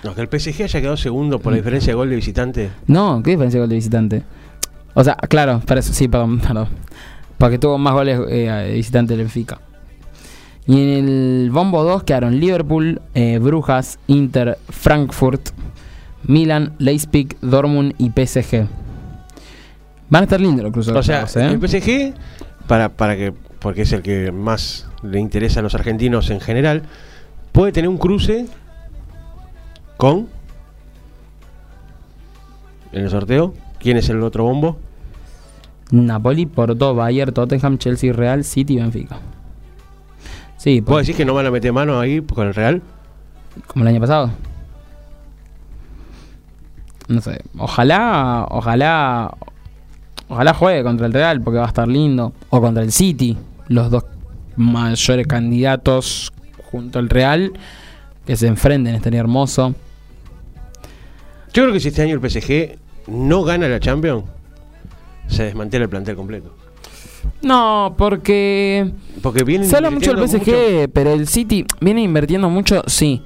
[0.03, 2.70] No, que el PSG haya quedado segundo por la diferencia de gol de visitante.
[2.88, 4.22] No, ¿qué diferencia de gol de visitante?
[4.95, 6.68] O sea, claro, para eso, sí, perdón, perdón.
[7.38, 9.61] Porque tuvo más goles eh, de visitante el Benfica.
[10.66, 15.49] Y en el bombo 2 quedaron Liverpool, eh, Brujas, Inter, Frankfurt,
[16.24, 18.68] Milan, Leipzig, Dortmund y PSG.
[20.09, 20.95] Van a estar lindos los cruces.
[20.95, 21.53] O sea, ¿eh?
[21.53, 22.14] el PSG,
[22.68, 26.82] para, para que, porque es el que más le interesa a los argentinos en general,
[27.51, 28.47] puede tener un cruce
[29.97, 30.28] con
[32.93, 33.55] en el sorteo.
[33.82, 34.78] ¿Quién es el otro bombo?
[35.90, 39.18] Napoli, Porto, Bayern, Tottenham, Chelsea, Real, City y Benfica.
[40.56, 42.80] Sí, ¿Puedo decir que no van a meter mano ahí con el Real?
[43.66, 44.30] como el año pasado.
[47.08, 49.36] No sé, ojalá, ojalá,
[50.28, 52.32] ojalá juegue contra el Real porque va a estar lindo.
[52.50, 54.04] O contra el City, los dos
[54.54, 56.32] mayores candidatos
[56.70, 57.52] junto al Real
[58.24, 59.74] que se enfrenten, estaría hermoso.
[61.52, 64.24] Yo creo que si este año el PSG no gana la Champions,
[65.26, 66.55] se desmantela el plantel completo.
[67.42, 68.90] No, porque
[69.20, 73.22] Porque vienen se habla mucho del PSG, pero el City viene invirtiendo mucho, sí.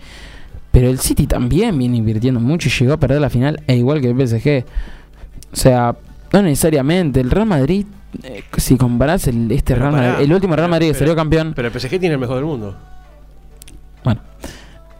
[0.70, 4.00] Pero el City también viene invirtiendo mucho y llegó a perder la final, e igual
[4.00, 4.64] que el PSG.
[5.52, 5.96] O sea,
[6.32, 7.20] no necesariamente.
[7.20, 7.86] El Real Madrid,
[8.22, 11.52] eh, si comparás el, este Pero Real Madrid, el último Real Madrid que salió campeón,
[11.54, 12.76] Pero el PSG tiene el mejor del mundo.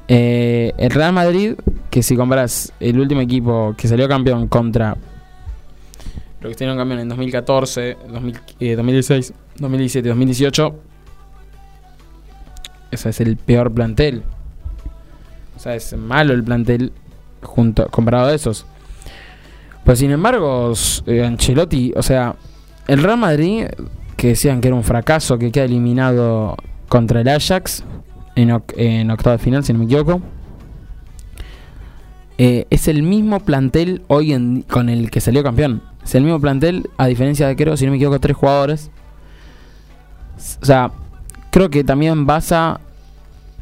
[0.09, 1.55] Eh, el Real Madrid,
[1.91, 4.97] que si comparas el último equipo que salió campeón contra
[6.41, 10.75] lo que salieron campeón en 2014, 2000, eh, 2016, 2017, 2018,
[12.91, 14.23] ese es el peor plantel.
[15.57, 16.93] O sea, es malo el plantel
[17.43, 18.67] junto comparado a esos.
[19.85, 20.73] Pues sin embargo,
[21.07, 22.37] eh, Ancelotti, o sea,
[22.87, 23.67] el Real Madrid,
[24.17, 26.57] que decían que era un fracaso, que queda eliminado
[26.89, 27.83] contra el Ajax,
[28.37, 30.21] en, oc- en octava de final, si no me equivoco.
[32.39, 35.83] Eh, es el mismo plantel hoy con el que salió campeón.
[36.05, 38.91] Es el mismo plantel, a diferencia de creo, si no me equivoco, tres jugadores.
[40.63, 40.93] O sea,
[41.51, 42.79] creo que también pasa,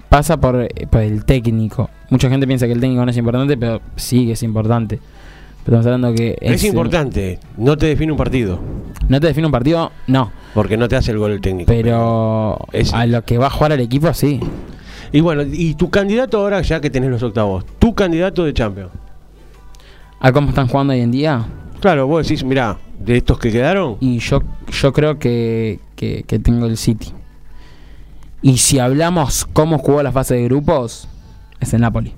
[0.09, 1.89] pasa eh, por el técnico.
[2.11, 4.99] Mucha gente piensa que el técnico no es importante, pero sí que es importante.
[5.65, 8.59] Pero estamos hablando que Es, eh, importante, no te define un partido.
[9.09, 10.31] No te define un partido, no.
[10.55, 11.67] Porque no te hace el gol el técnico.
[11.73, 14.41] Pero Es- a lo que va a jugar el equipo, sí.
[15.13, 18.91] Y bueno, y tu candidato ahora, ya que tenés los octavos, tu candidato de Champions.
[20.21, 21.45] A cómo están jugando hoy en día.
[21.81, 26.39] Claro, vos decís, mirá, de estos que quedaron, Y yo, yo creo que, que, que
[26.39, 27.09] tengo el City.
[28.43, 31.09] Y si hablamos cómo jugó la fase de grupos,
[31.61, 32.15] es el Napoli.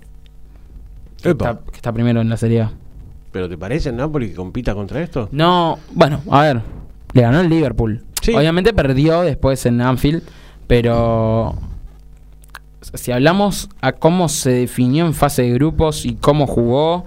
[1.22, 2.72] Que está, que está primero en la Serie A.
[3.36, 5.28] ¿pero te parece el Napoli que compita contra esto?
[5.30, 6.62] No, bueno, a ver.
[7.12, 8.02] Le ganó el Liverpool.
[8.22, 8.32] Sí.
[8.34, 10.22] Obviamente perdió después en Anfield,
[10.66, 11.54] pero
[12.80, 17.04] si hablamos a cómo se definió en fase de grupos y cómo jugó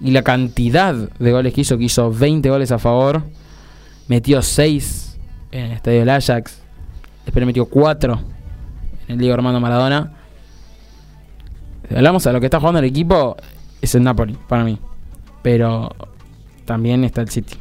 [0.00, 3.22] y la cantidad de goles que hizo, que hizo 20 goles a favor,
[4.08, 5.16] metió 6
[5.52, 6.60] en el estadio del Ajax,
[7.24, 8.20] después metió 4
[9.06, 10.12] en el Diego Armando Maradona.
[11.88, 13.36] Si hablamos a lo que está jugando el equipo,
[13.80, 14.80] es el Napoli, para mí.
[15.42, 15.90] Pero
[16.64, 17.56] también está el City.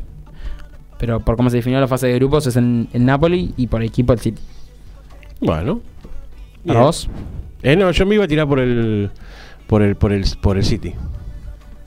[0.97, 3.83] Pero por cómo se definió la fase de grupos es el, el Napoli y por
[3.83, 4.41] equipo el City.
[5.41, 5.81] Bueno.
[6.65, 6.85] ¿Para Bien.
[6.85, 7.09] vos?
[7.61, 9.11] Eh, no, yo me iba a tirar por el
[9.67, 10.93] por el por el por el City.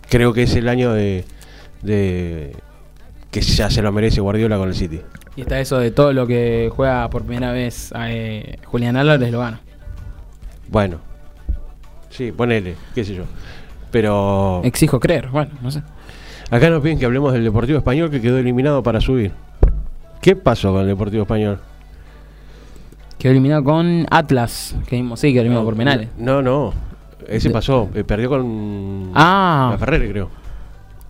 [0.08, 1.24] Creo que es el año de
[1.82, 2.56] de
[3.30, 5.00] que ya se lo merece Guardiola con el City.
[5.36, 9.40] Y está eso de todo lo que juega por primera vez eh, Julián Álvarez lo
[9.40, 9.60] gana.
[10.68, 10.98] Bueno.
[12.10, 13.24] Sí, ponele, qué sé yo.
[13.90, 15.82] Pero Exijo creer, bueno, no sé.
[16.50, 19.32] acá nos piden que hablemos del Deportivo Español que quedó eliminado para subir.
[20.20, 21.58] ¿Qué pasó con el Deportivo Español?
[23.18, 26.08] Quedó eliminado con Atlas, que mismo sí, quedó eliminado por penales.
[26.16, 26.72] No, no.
[27.28, 30.30] Ese De- pasó, eh, perdió con Ah, la Ferrer, creo.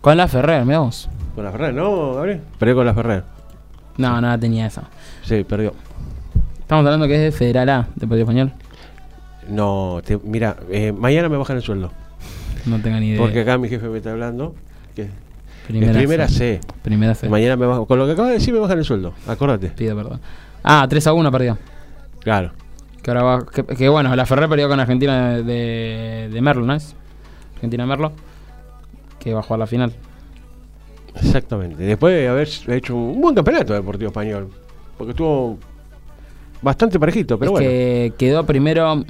[0.01, 1.09] con la Ferrer, mirá vos.
[1.35, 2.41] Con la Ferrer, ¿no, Gabriel?
[2.59, 3.25] Perdió con la Ferrer.
[3.97, 4.83] No, nada tenía esa.
[5.23, 5.73] Sí, perdió.
[6.59, 8.53] Estamos hablando que es de Federal A, Deportivo Español.
[9.49, 11.91] No, te- mira, eh, mañana me bajan el sueldo.
[12.67, 13.19] No tengo ni idea.
[13.19, 14.55] Porque acá mi jefe me está hablando.
[14.95, 15.09] Que
[15.67, 16.35] primera, primera C.
[16.35, 16.61] C.
[16.83, 17.29] Primera C.
[17.29, 17.87] Mañana me bajo.
[17.87, 19.15] Con lo que acabas de decir, me bajan el sueldo.
[19.27, 19.69] Acordate.
[19.69, 20.21] Pido perdón.
[20.63, 21.59] Ah, 3 a 1 perdió.
[22.21, 22.53] Claro.
[23.03, 23.47] Que ahora va.
[23.47, 26.95] Que, que bueno, la Ferrer perdió con Argentina de, de, de Merlo, ¿no es?
[27.55, 28.13] Argentina Merlo.
[29.19, 29.95] Que va a jugar la final.
[31.15, 31.83] Exactamente.
[31.83, 34.49] Después de haber hecho un buen campeonato de Deportivo Español.
[34.97, 35.59] Porque estuvo
[36.63, 37.69] bastante parejito, pero es bueno.
[37.69, 39.05] que quedó primero.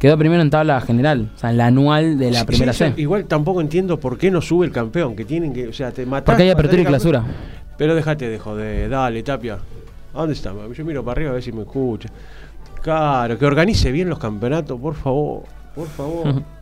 [0.00, 1.28] Quedó primero en tabla general.
[1.36, 2.94] O sea, en la anual de la Sí, primera sí, C.
[2.96, 5.14] Igual tampoco entiendo por qué no sube el campeón.
[5.14, 5.68] Que tienen que.
[5.68, 6.24] O sea, te matás.
[6.24, 7.22] Porque hay apertura y clausura.
[7.76, 8.88] Pero déjate de joder.
[8.88, 9.58] Dale, Tapia.
[10.14, 10.52] ¿A dónde está?
[10.74, 12.08] Yo miro para arriba a ver si me escucha.
[12.82, 15.42] Claro, que organice bien los campeonatos, por favor.
[15.74, 16.42] Por favor.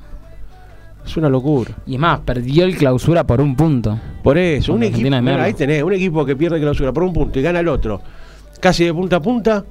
[1.07, 1.73] es una locura.
[1.87, 3.99] Y es más, perdió el clausura por un punto.
[4.23, 7.39] Por eso, un equipo, mira, ahí tenés, un equipo que pierde clausura por un punto
[7.39, 8.01] y gana el otro,
[8.61, 9.65] casi de punta a punta,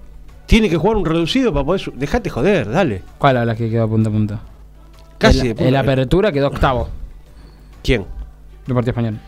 [0.48, 1.94] tiene que jugar un reducido para poder.
[1.94, 3.04] Dejate joder, dale.
[3.20, 4.40] ¿Cuál hablas que quedó punto a punto?
[5.20, 5.70] Casi el, de punta.
[5.70, 6.90] el apertura quedó octavo.
[7.84, 8.06] ¿Quién?
[8.66, 9.20] Deportivo Español.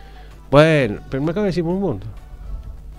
[0.50, 2.08] Bueno, pero me acaba de decir por un punto.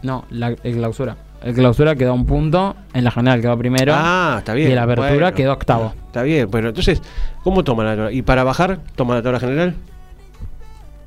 [0.02, 1.16] No, la, el clausura.
[1.42, 2.76] El clausura quedó un punto.
[2.92, 3.92] En la general quedó primero.
[3.96, 4.70] Ah, está bien.
[4.70, 5.34] Y la apertura bueno.
[5.34, 5.94] quedó octavo.
[6.06, 7.02] Está bien, bueno, entonces,
[7.42, 8.12] ¿cómo toma la tabla?
[8.12, 9.74] ¿Y para bajar, toma la tabla general?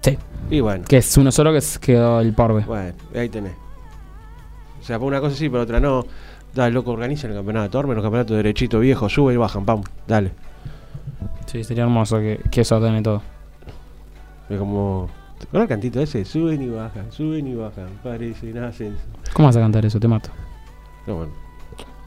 [0.02, 0.18] Sí.
[0.50, 2.64] Y bueno, Que es uno solo que quedó el porbe.
[2.66, 3.54] bueno, ahí tenés.
[4.82, 6.06] O sea, por una cosa sí, por otra no.
[6.54, 10.32] Dale, loco, organiza el campeonato, armen los campeonatos derechito viejo, sube y bajan, pam, dale.
[11.48, 13.22] Sí, sería hermoso que, que eso ordene todo.
[14.50, 15.10] Es como.
[15.40, 16.24] ¿Te acuerdas el cantito ese?
[16.26, 19.02] Suben y bajan, suben y bajan, parecen ascenso.
[19.34, 20.00] ¿Cómo vas a cantar eso?
[20.00, 20.30] Te mato.
[21.08, 21.32] No, bueno.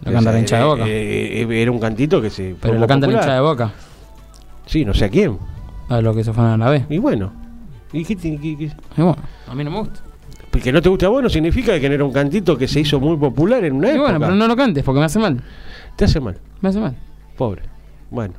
[0.04, 0.86] Lo canta la hincha de boca.
[0.86, 2.54] eh, eh, era un cantito que se.
[2.60, 3.72] Pero lo canta la hincha de boca.
[4.64, 5.38] Sí, no sé a quién.
[5.88, 6.86] A lo que se fueron a la B.
[6.88, 7.32] Y bueno.
[7.92, 8.48] ¿Y qué tiene que.?
[8.48, 9.16] Y bueno,
[9.48, 10.00] a mí no me gusta.
[10.62, 12.80] Que no te guste a vos no significa que no era un cantito que se
[12.80, 14.02] hizo muy popular en una Y época.
[14.04, 15.40] bueno, pero no lo cantes porque me hace mal.
[15.96, 16.96] Te hace mal, Me hace mal.
[17.36, 17.62] pobre.
[18.10, 18.34] Bueno,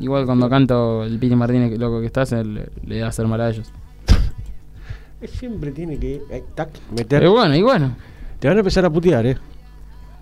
[0.00, 3.40] Igual cuando canto el Piti Martínez, loco que estás, le, le va a hacer mal
[3.40, 3.72] a ellos.
[5.26, 7.06] siempre tiene que eh, tac, meter.
[7.08, 7.96] Pero bueno, y bueno.
[8.38, 9.36] Te van a empezar a putear, ¿eh?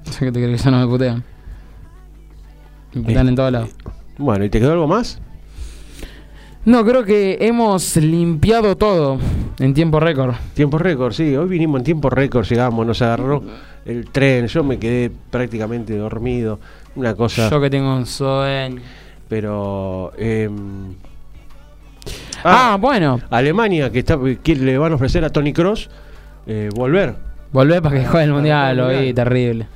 [0.18, 1.22] ¿Qué te crees que ya no me putean?
[2.94, 3.70] Me putean en todos lados.
[4.16, 5.20] Bueno, ¿y te quedó algo más?
[6.64, 9.18] No, creo que hemos limpiado todo
[9.58, 10.34] en tiempo récord.
[10.54, 11.36] Tiempo récord, sí.
[11.36, 13.42] Hoy vinimos en tiempo récord, llegamos, nos agarró
[13.84, 14.46] el tren.
[14.46, 16.58] Yo me quedé prácticamente dormido.
[16.94, 17.48] Una cosa.
[17.50, 18.80] Yo que tengo un sueño.
[19.28, 20.12] Pero.
[20.16, 20.94] em,
[22.44, 23.20] Ah, bueno.
[23.30, 25.90] Alemania, que, está, que le van a ofrecer a Tony Cross
[26.74, 27.14] volver.
[27.52, 29.14] Volvé para que juegue el mundial, lo vi, Mundial.
[29.14, 29.66] terrible.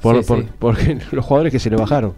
[0.00, 0.48] Por, Sí, por- sí.
[0.58, 2.14] Porque los jugadores que se le bajaron.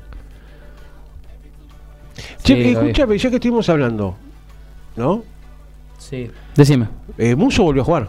[2.38, 4.16] Sí, Che, escúchame, ya que estuvimos hablando,
[4.96, 5.22] ¿no?
[6.08, 6.30] Sí.
[6.54, 6.86] Decime.
[7.18, 8.08] Eh, Muso volvió a jugar.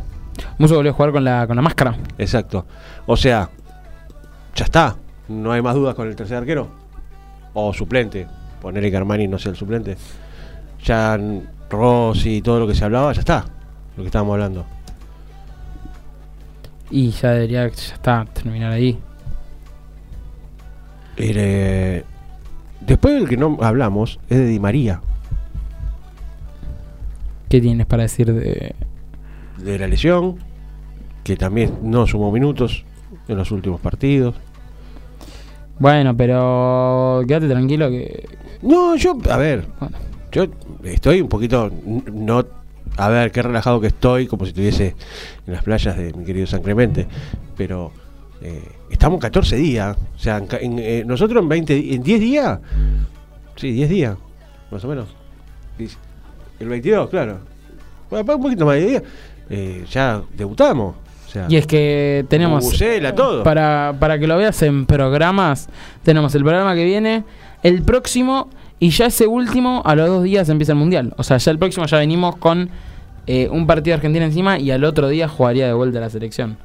[0.59, 1.97] Muso volvió a jugar con la, con la máscara.
[2.19, 2.65] Exacto.
[3.07, 3.49] O sea,
[4.55, 4.95] ya está.
[5.27, 6.67] No hay más dudas con el tercer arquero.
[7.53, 8.27] O suplente.
[8.61, 9.97] Poner que Armani no sea el suplente.
[10.83, 11.19] Ya
[11.71, 13.45] Rossi y todo lo que se hablaba, ya está.
[13.95, 14.65] Lo que estábamos hablando.
[16.91, 18.99] Y ya debería, ya está, terminar ahí.
[21.17, 22.03] Eh,
[22.81, 25.01] después del que no hablamos es de Di María.
[27.49, 28.75] ¿Qué tienes para decir de...?
[29.63, 30.37] De la lesión.
[31.23, 32.85] Que también no sumó minutos
[33.27, 34.35] en los últimos partidos.
[35.79, 38.27] Bueno, pero quédate tranquilo que...
[38.63, 39.97] No, yo, a ver, Bueno,
[40.31, 40.45] Yo
[40.83, 41.69] estoy un poquito,
[42.11, 42.43] no,
[42.97, 44.95] a ver, qué relajado que estoy, como si estuviese
[45.45, 47.05] en las playas de mi querido San Clemente,
[47.55, 47.91] pero
[48.41, 52.19] eh, estamos 14 días, o sea, en en, eh, nosotros en 20, di- en 10
[52.19, 52.59] días,
[53.55, 54.17] sí, 10 días,
[54.71, 55.09] más o menos,
[56.59, 57.39] el 22, claro,
[58.09, 59.03] bueno, un poquito más de 10 días,
[59.49, 60.95] eh, ya debutamos,
[61.27, 62.63] o sea, y es que tenemos...
[62.63, 63.43] Bucela, todo.
[63.43, 65.67] Para, para que lo veas en programas,
[66.03, 67.23] tenemos el programa que viene,
[67.63, 68.49] el próximo
[68.79, 71.13] y ya ese último, a los dos días empieza el Mundial.
[71.17, 72.69] O sea, ya el próximo ya venimos con
[73.25, 76.57] eh, un partido de Argentina encima y al otro día jugaría de vuelta la selección.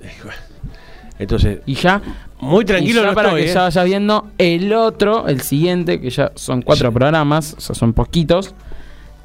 [1.18, 2.00] entonces, Y ya,
[2.40, 3.54] muy y tranquilo ya no para estoy, que eh.
[3.54, 6.94] ya vaya viendo el otro, el siguiente, que ya son cuatro Sí.
[6.94, 8.54] programas, o sea, son poquitos,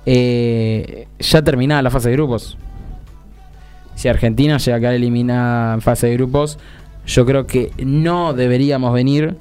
[0.06, 2.58] eh, ya terminada la fase de grupos.
[3.96, 6.58] Si Argentina llega a quedar eliminada en fase de grupos,
[7.06, 9.36] yo creo que no deberíamos venir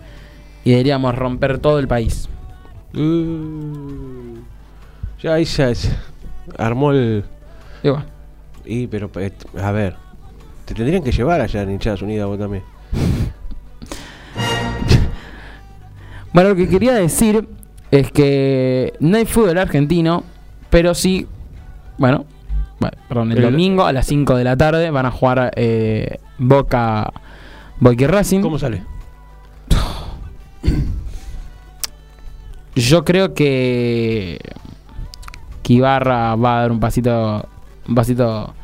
[0.64, 2.28] y deberíamos romper todo el país.
[2.94, 4.38] Uh,
[5.22, 5.90] ya ahí se se
[6.58, 7.24] armó el...
[7.82, 8.04] Bueno,
[8.64, 9.32] Y, pero, eh,
[9.62, 9.96] a ver,
[10.64, 12.62] te tendrían que llevar allá en Hinchadas Unidas vos también.
[16.32, 17.48] Bueno, lo que quería decir
[17.90, 20.22] es que no hay fútbol argentino,
[20.70, 21.26] pero sí,
[21.98, 22.24] bueno,
[23.08, 27.12] perdón, el Pero- domingo a las 5 de la tarde van a jugar eh, Boca,
[27.78, 28.40] Boca y Racing.
[28.40, 28.82] ¿Cómo sale?
[32.76, 34.38] Yo creo que,
[35.62, 37.46] que Ibarra va a dar un pasito,
[37.88, 38.54] un pasito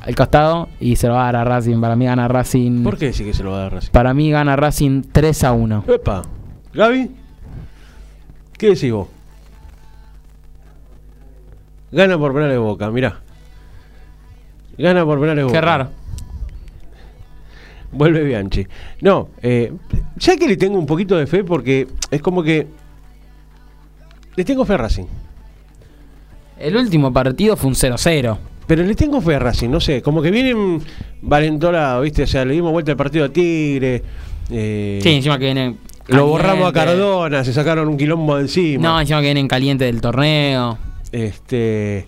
[0.00, 1.80] al costado y se lo va a dar a Racing.
[1.80, 2.82] Para mí gana Racing.
[2.82, 3.90] ¿Por qué decís que se lo va a dar Racing?
[3.92, 5.84] Para mí gana Racing 3 a 1.
[5.88, 6.22] Epa,
[6.72, 7.10] Gaby,
[8.58, 9.08] ¿qué decís vos?
[11.94, 13.20] Gana por penales boca, mirá.
[14.76, 15.54] Gana por penales boca.
[15.54, 15.88] Qué raro.
[17.92, 18.66] Vuelve Bianchi.
[19.02, 19.72] No, eh,
[20.16, 22.66] ya que le tengo un poquito de fe porque es como que.
[24.34, 25.04] Le tengo fe a Racing.
[26.58, 28.36] El último partido fue un 0-0.
[28.66, 30.80] Pero le tengo fe a Racing, no sé, como que vienen
[31.22, 32.24] valentolados, ¿viste?
[32.24, 34.02] O sea, le dimos vuelta al partido a Tigre.
[34.50, 35.78] eh, Sí, encima que vienen.
[36.08, 36.72] Lo borramos a.
[36.72, 38.82] Cardona, se sacaron un quilombo de encima.
[38.82, 40.76] No, encima que vienen caliente del torneo.
[41.14, 42.06] Este.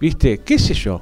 [0.00, 0.38] ¿Viste?
[0.38, 1.00] ¿Qué sé yo?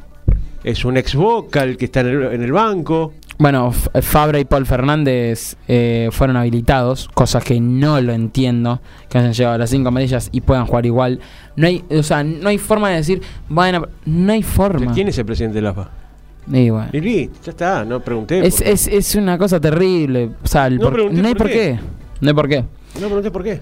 [0.62, 3.14] Es un ex vocal que está en el, en el banco.
[3.38, 9.32] Bueno, Fabra y Paul Fernández eh, fueron habilitados, cosas que no lo entiendo, que hayan
[9.32, 11.18] llegado a las cinco amarillas y puedan jugar igual.
[11.56, 14.92] No hay, o sea, no hay forma de decir, bueno, no hay forma.
[14.92, 15.90] ¿Quién es el presidente de la AFA?
[16.52, 16.88] Y bueno.
[16.92, 18.46] Listo, ya está, no pregunté.
[18.46, 20.30] Es, es, es una cosa terrible.
[20.44, 21.54] O sea, el No por- no hay por por qué.
[21.54, 21.78] qué.
[22.20, 22.64] No hay por qué.
[23.00, 23.60] No pregunté por qué.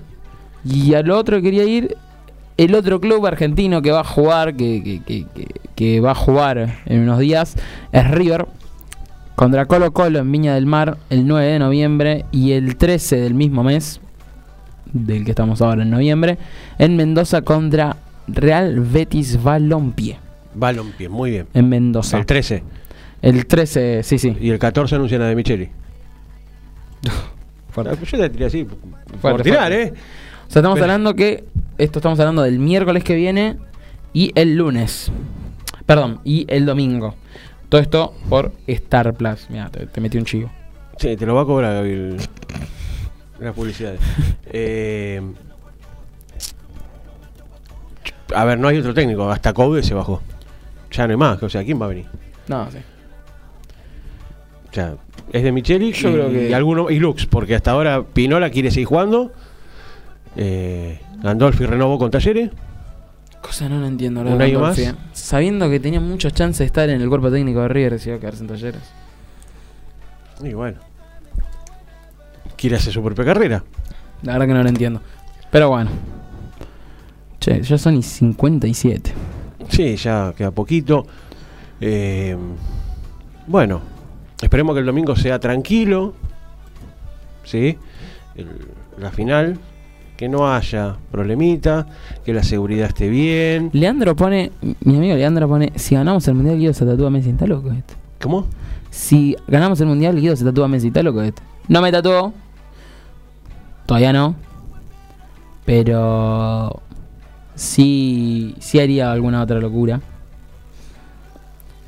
[0.65, 1.97] Y a lo otro que quería ir,
[2.57, 6.15] el otro club argentino que va a jugar, que, que, que, que- que va a
[6.15, 7.57] jugar en unos días,
[7.93, 8.47] es River.
[9.35, 13.33] Contra Colo Colo en Viña del Mar el 9 de noviembre y el 13 del
[13.33, 13.99] mismo mes,
[14.93, 16.37] del que estamos ahora en noviembre,
[16.79, 17.97] en Mendoza contra
[18.29, 20.19] Real Betis Balompié.
[20.55, 21.47] Balompié, muy bien.
[21.55, 22.19] En Mendoza.
[22.19, 22.63] El 13.
[23.23, 24.37] El 13, sí, sí.
[24.39, 25.71] Y el 14 anuncian a De Micheli.
[27.71, 28.05] Fuerte.
[28.05, 28.65] Yo te tiré así.
[28.65, 29.83] por Fuerte, tirar, fuerte.
[29.83, 29.95] ¿eh?
[30.51, 31.45] O sea, estamos Pero- hablando que.
[31.79, 33.57] Esto estamos hablando del miércoles que viene
[34.13, 35.11] y el lunes.
[35.87, 37.15] Perdón, y el domingo.
[37.69, 39.47] Todo esto por Star Plus.
[39.49, 40.51] Mira, te, te metí un chivo.
[40.99, 42.17] Sí, te lo va a cobrar Gaby el-
[43.39, 44.01] las publicidades.
[44.53, 45.23] Eh,
[48.35, 49.31] a ver, no hay otro técnico.
[49.31, 50.21] Hasta Coude se bajó.
[50.91, 51.41] Ya no hay más.
[51.43, 52.07] O sea, ¿quién va a venir?
[52.49, 52.79] No, sí.
[54.71, 54.97] O sea,
[55.33, 58.51] es de Micheli Yo y, creo que- y alguno y Lux, porque hasta ahora Pinola
[58.51, 59.33] quiere seguir jugando.
[60.37, 62.51] Eh, Gandolfi renovó con Talleres.
[63.43, 64.21] Cosa no lo entiendo.
[64.21, 64.79] ¿Un año más?
[65.13, 68.43] Sabiendo que tenía muchas chances de estar en el cuerpo técnico de River, a quedarse
[68.43, 68.83] en talleres.
[70.43, 70.79] Y bueno.
[72.57, 73.65] Quiere hacer su propia carrera.
[74.23, 75.01] La verdad que no lo entiendo.
[75.51, 75.91] Pero bueno.
[77.41, 79.13] Che, ya son y 57.
[79.71, 81.07] Sí, ya queda poquito.
[81.81, 82.37] Eh,
[83.47, 83.81] bueno,
[84.43, 86.15] esperemos que el domingo sea tranquilo.
[87.45, 87.79] ¿Sí?
[88.35, 88.69] El-
[88.99, 89.59] la final.
[90.21, 91.87] Que no haya problemita.
[92.27, 93.71] Que la seguridad esté bien.
[93.73, 94.53] Leandro pone,
[94.83, 97.31] mi amigo Leandro pone, si ganamos el mundial, Guido se tatúa a Messi.
[97.31, 97.95] Está loco este.
[98.21, 98.47] ¿Cómo?
[98.91, 100.89] Si ganamos el mundial, Guido se tatúa a Messi.
[100.89, 101.41] Está loco este.
[101.69, 102.35] No me tatuó.
[103.87, 104.35] Todavía no.
[105.65, 106.83] Pero
[107.55, 109.97] sí, sí haría alguna otra locura.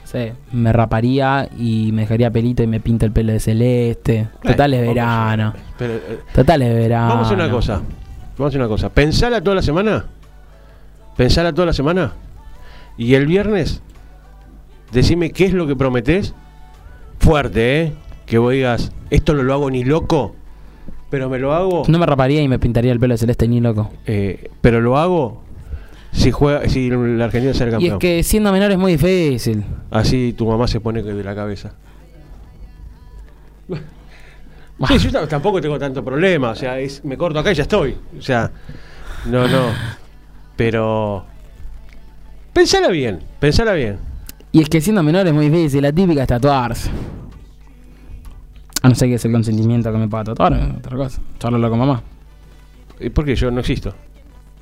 [0.01, 4.29] No sé, me raparía y me dejaría pelito y me pinto el pelo de celeste.
[4.43, 5.53] Total es verano.
[5.77, 7.09] pero, eh, Total es verano.
[7.09, 7.83] Vamos a hacer una cosa.
[8.39, 8.89] Vamos a hacer una cosa.
[8.91, 10.07] Pensala toda la semana.
[11.17, 12.13] Pensala toda la semana.
[12.97, 13.83] Y el viernes,
[14.93, 16.35] decime qué es lo que prometés.
[17.19, 17.93] Fuerte, ¿eh?
[18.27, 20.35] Que vos digas, esto no lo hago ni loco,
[21.11, 21.83] pero me lo hago.
[21.89, 23.91] No me raparía y me pintaría el pelo de celeste ni loco.
[24.07, 25.43] eh, pero lo hago
[26.13, 27.93] si juega, si la Argentina sale Y campeón.
[27.95, 29.65] es que siendo menor es muy difícil.
[29.91, 31.73] Así tu mamá se pone de la cabeza.
[34.89, 37.97] Sí, yo tampoco tengo tanto problema, o sea, es- me corto acá y ya estoy.
[38.19, 38.51] O sea,
[39.27, 39.67] no, no.
[40.57, 41.25] Pero
[42.53, 43.99] pensala bien, pensala bien.
[44.51, 45.83] Y es que siendo menor es muy difícil.
[45.83, 46.91] La típica es tatuarse.
[48.83, 51.21] A no ser que es el consentimiento que me pueda tatuar, otra cosa.
[51.39, 52.03] Charlarlo con mamá.
[52.99, 53.95] ¿Y por qué yo no existo?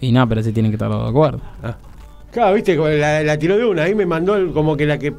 [0.01, 1.41] Y no, pero sí tienen que estar de acuerdo.
[1.63, 1.77] Ah.
[2.31, 5.13] Claro, viste, la, la tiró de una, ahí me mandó el- como que la que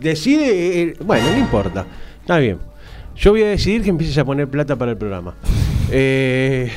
[0.00, 1.84] decide, eh, bueno, no importa,
[2.20, 2.58] está bien.
[3.16, 5.34] Yo voy a decidir que empieces a poner plata para el programa.
[5.88, 6.68] Eh,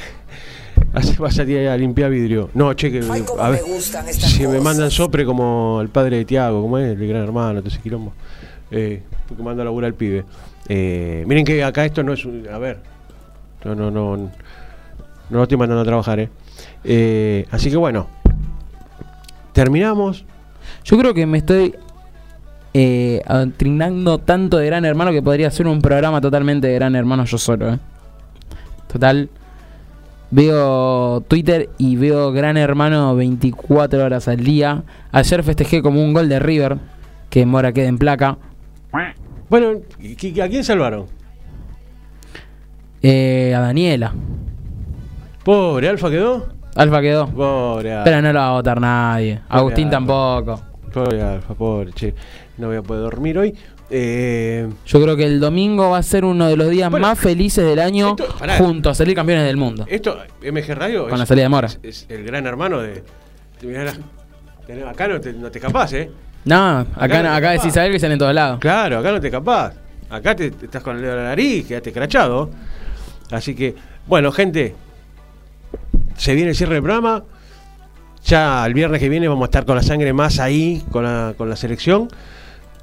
[1.17, 2.51] vas a ir a limpiar vidrio.
[2.53, 5.79] No, che, que Ay, cómo a ver, me gustan estas si me mandan sopre como
[5.81, 8.13] el padre de Tiago, como es el gran hermano, todo ese quilombo,
[8.69, 10.25] eh, porque manda a laburar al pibe.
[10.67, 12.77] Eh, miren que acá esto no es, un- a ver,
[13.65, 14.29] no, no, no, no
[15.31, 16.29] lo estoy mandando a trabajar, eh.
[16.83, 18.07] Eh, así que bueno,
[19.53, 20.23] terminamos.
[20.83, 21.73] Yo creo que me estoy
[22.81, 27.25] eh, adoctrinando tanto de Gran Hermano que podría ser un programa totalmente de Gran Hermano
[27.25, 27.73] yo solo.
[27.73, 27.79] ¿eh?
[28.91, 29.29] Total.
[30.31, 34.83] Veo Twitter y veo Gran Hermano 24 horas al día.
[35.11, 36.77] Ayer festejé como un gol de River.
[37.29, 38.37] Que Mora quede en placa.
[39.49, 41.05] Bueno, ¿y qui- ¿a quién salvaron?
[43.01, 44.13] Eh, a Daniela.
[45.43, 46.47] Pobre, Alfa quedó.
[46.75, 47.27] Alfa quedó.
[47.27, 48.03] Pobre Alfa.
[48.03, 49.39] Pero no lo va a votar nadie.
[49.49, 49.97] Agustín Alfa.
[49.97, 50.61] tampoco.
[50.93, 52.13] Pobre Alfa, pobre, che.
[52.59, 53.55] No voy a poder dormir hoy.
[53.89, 57.17] Eh, Yo creo que el domingo va a ser uno de los días Bueno, más
[57.17, 58.57] felices del año esto- pará.
[58.57, 59.85] juntos a salir campeones del mundo.
[59.89, 61.07] esto, MG Radio.
[61.09, 61.67] Con la salida de Mora.
[61.67, 63.03] Es, es el gran hermano de.
[63.61, 66.11] de- acá no te, no te escapás, ¿eh?
[66.45, 68.59] No, Acá acá, no acá decís algo y salen en todos lados.
[68.59, 69.73] Claro, acá no te escapás.
[70.09, 72.49] Acá te, te estás con el dedo en la nariz, quedaste crachado.
[73.31, 73.75] Así que,
[74.07, 74.75] bueno, gente,
[76.17, 77.23] se viene el cierre del programa.
[78.25, 81.33] Ya el viernes que viene vamos a estar con la sangre más ahí, con la,
[81.37, 82.07] con la selección.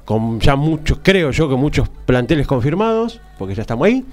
[0.07, 4.05] Con ya muchos, creo yo que muchos planteles confirmados, porque ya estamos ahí.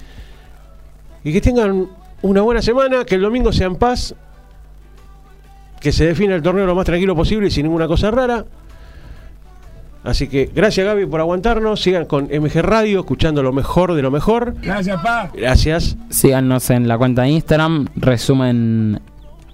[1.23, 1.87] Y que tengan
[2.21, 4.13] una buena semana, que el domingo sea en paz.
[5.79, 8.43] Que se defina el torneo lo más tranquilo posible y sin ninguna cosa rara.
[10.03, 11.81] Así que gracias Gaby por aguantarnos.
[11.81, 14.53] Sigan con MG Radio, escuchando lo mejor de lo mejor.
[14.61, 15.31] Gracias, pa.
[15.33, 15.95] Gracias.
[16.09, 18.99] Síganos en la cuenta de Instagram, resumen,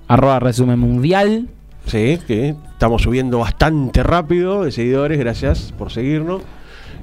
[0.08, 1.50] arroba resumen mundial.
[1.92, 5.20] Sí, que estamos subiendo bastante rápido de seguidores.
[5.20, 6.42] Gracias por seguirnos.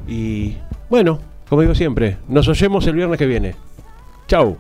[0.07, 0.57] Y
[0.89, 3.55] bueno, como digo siempre, nos oyemos el viernes que viene.
[4.29, 4.57] Chau.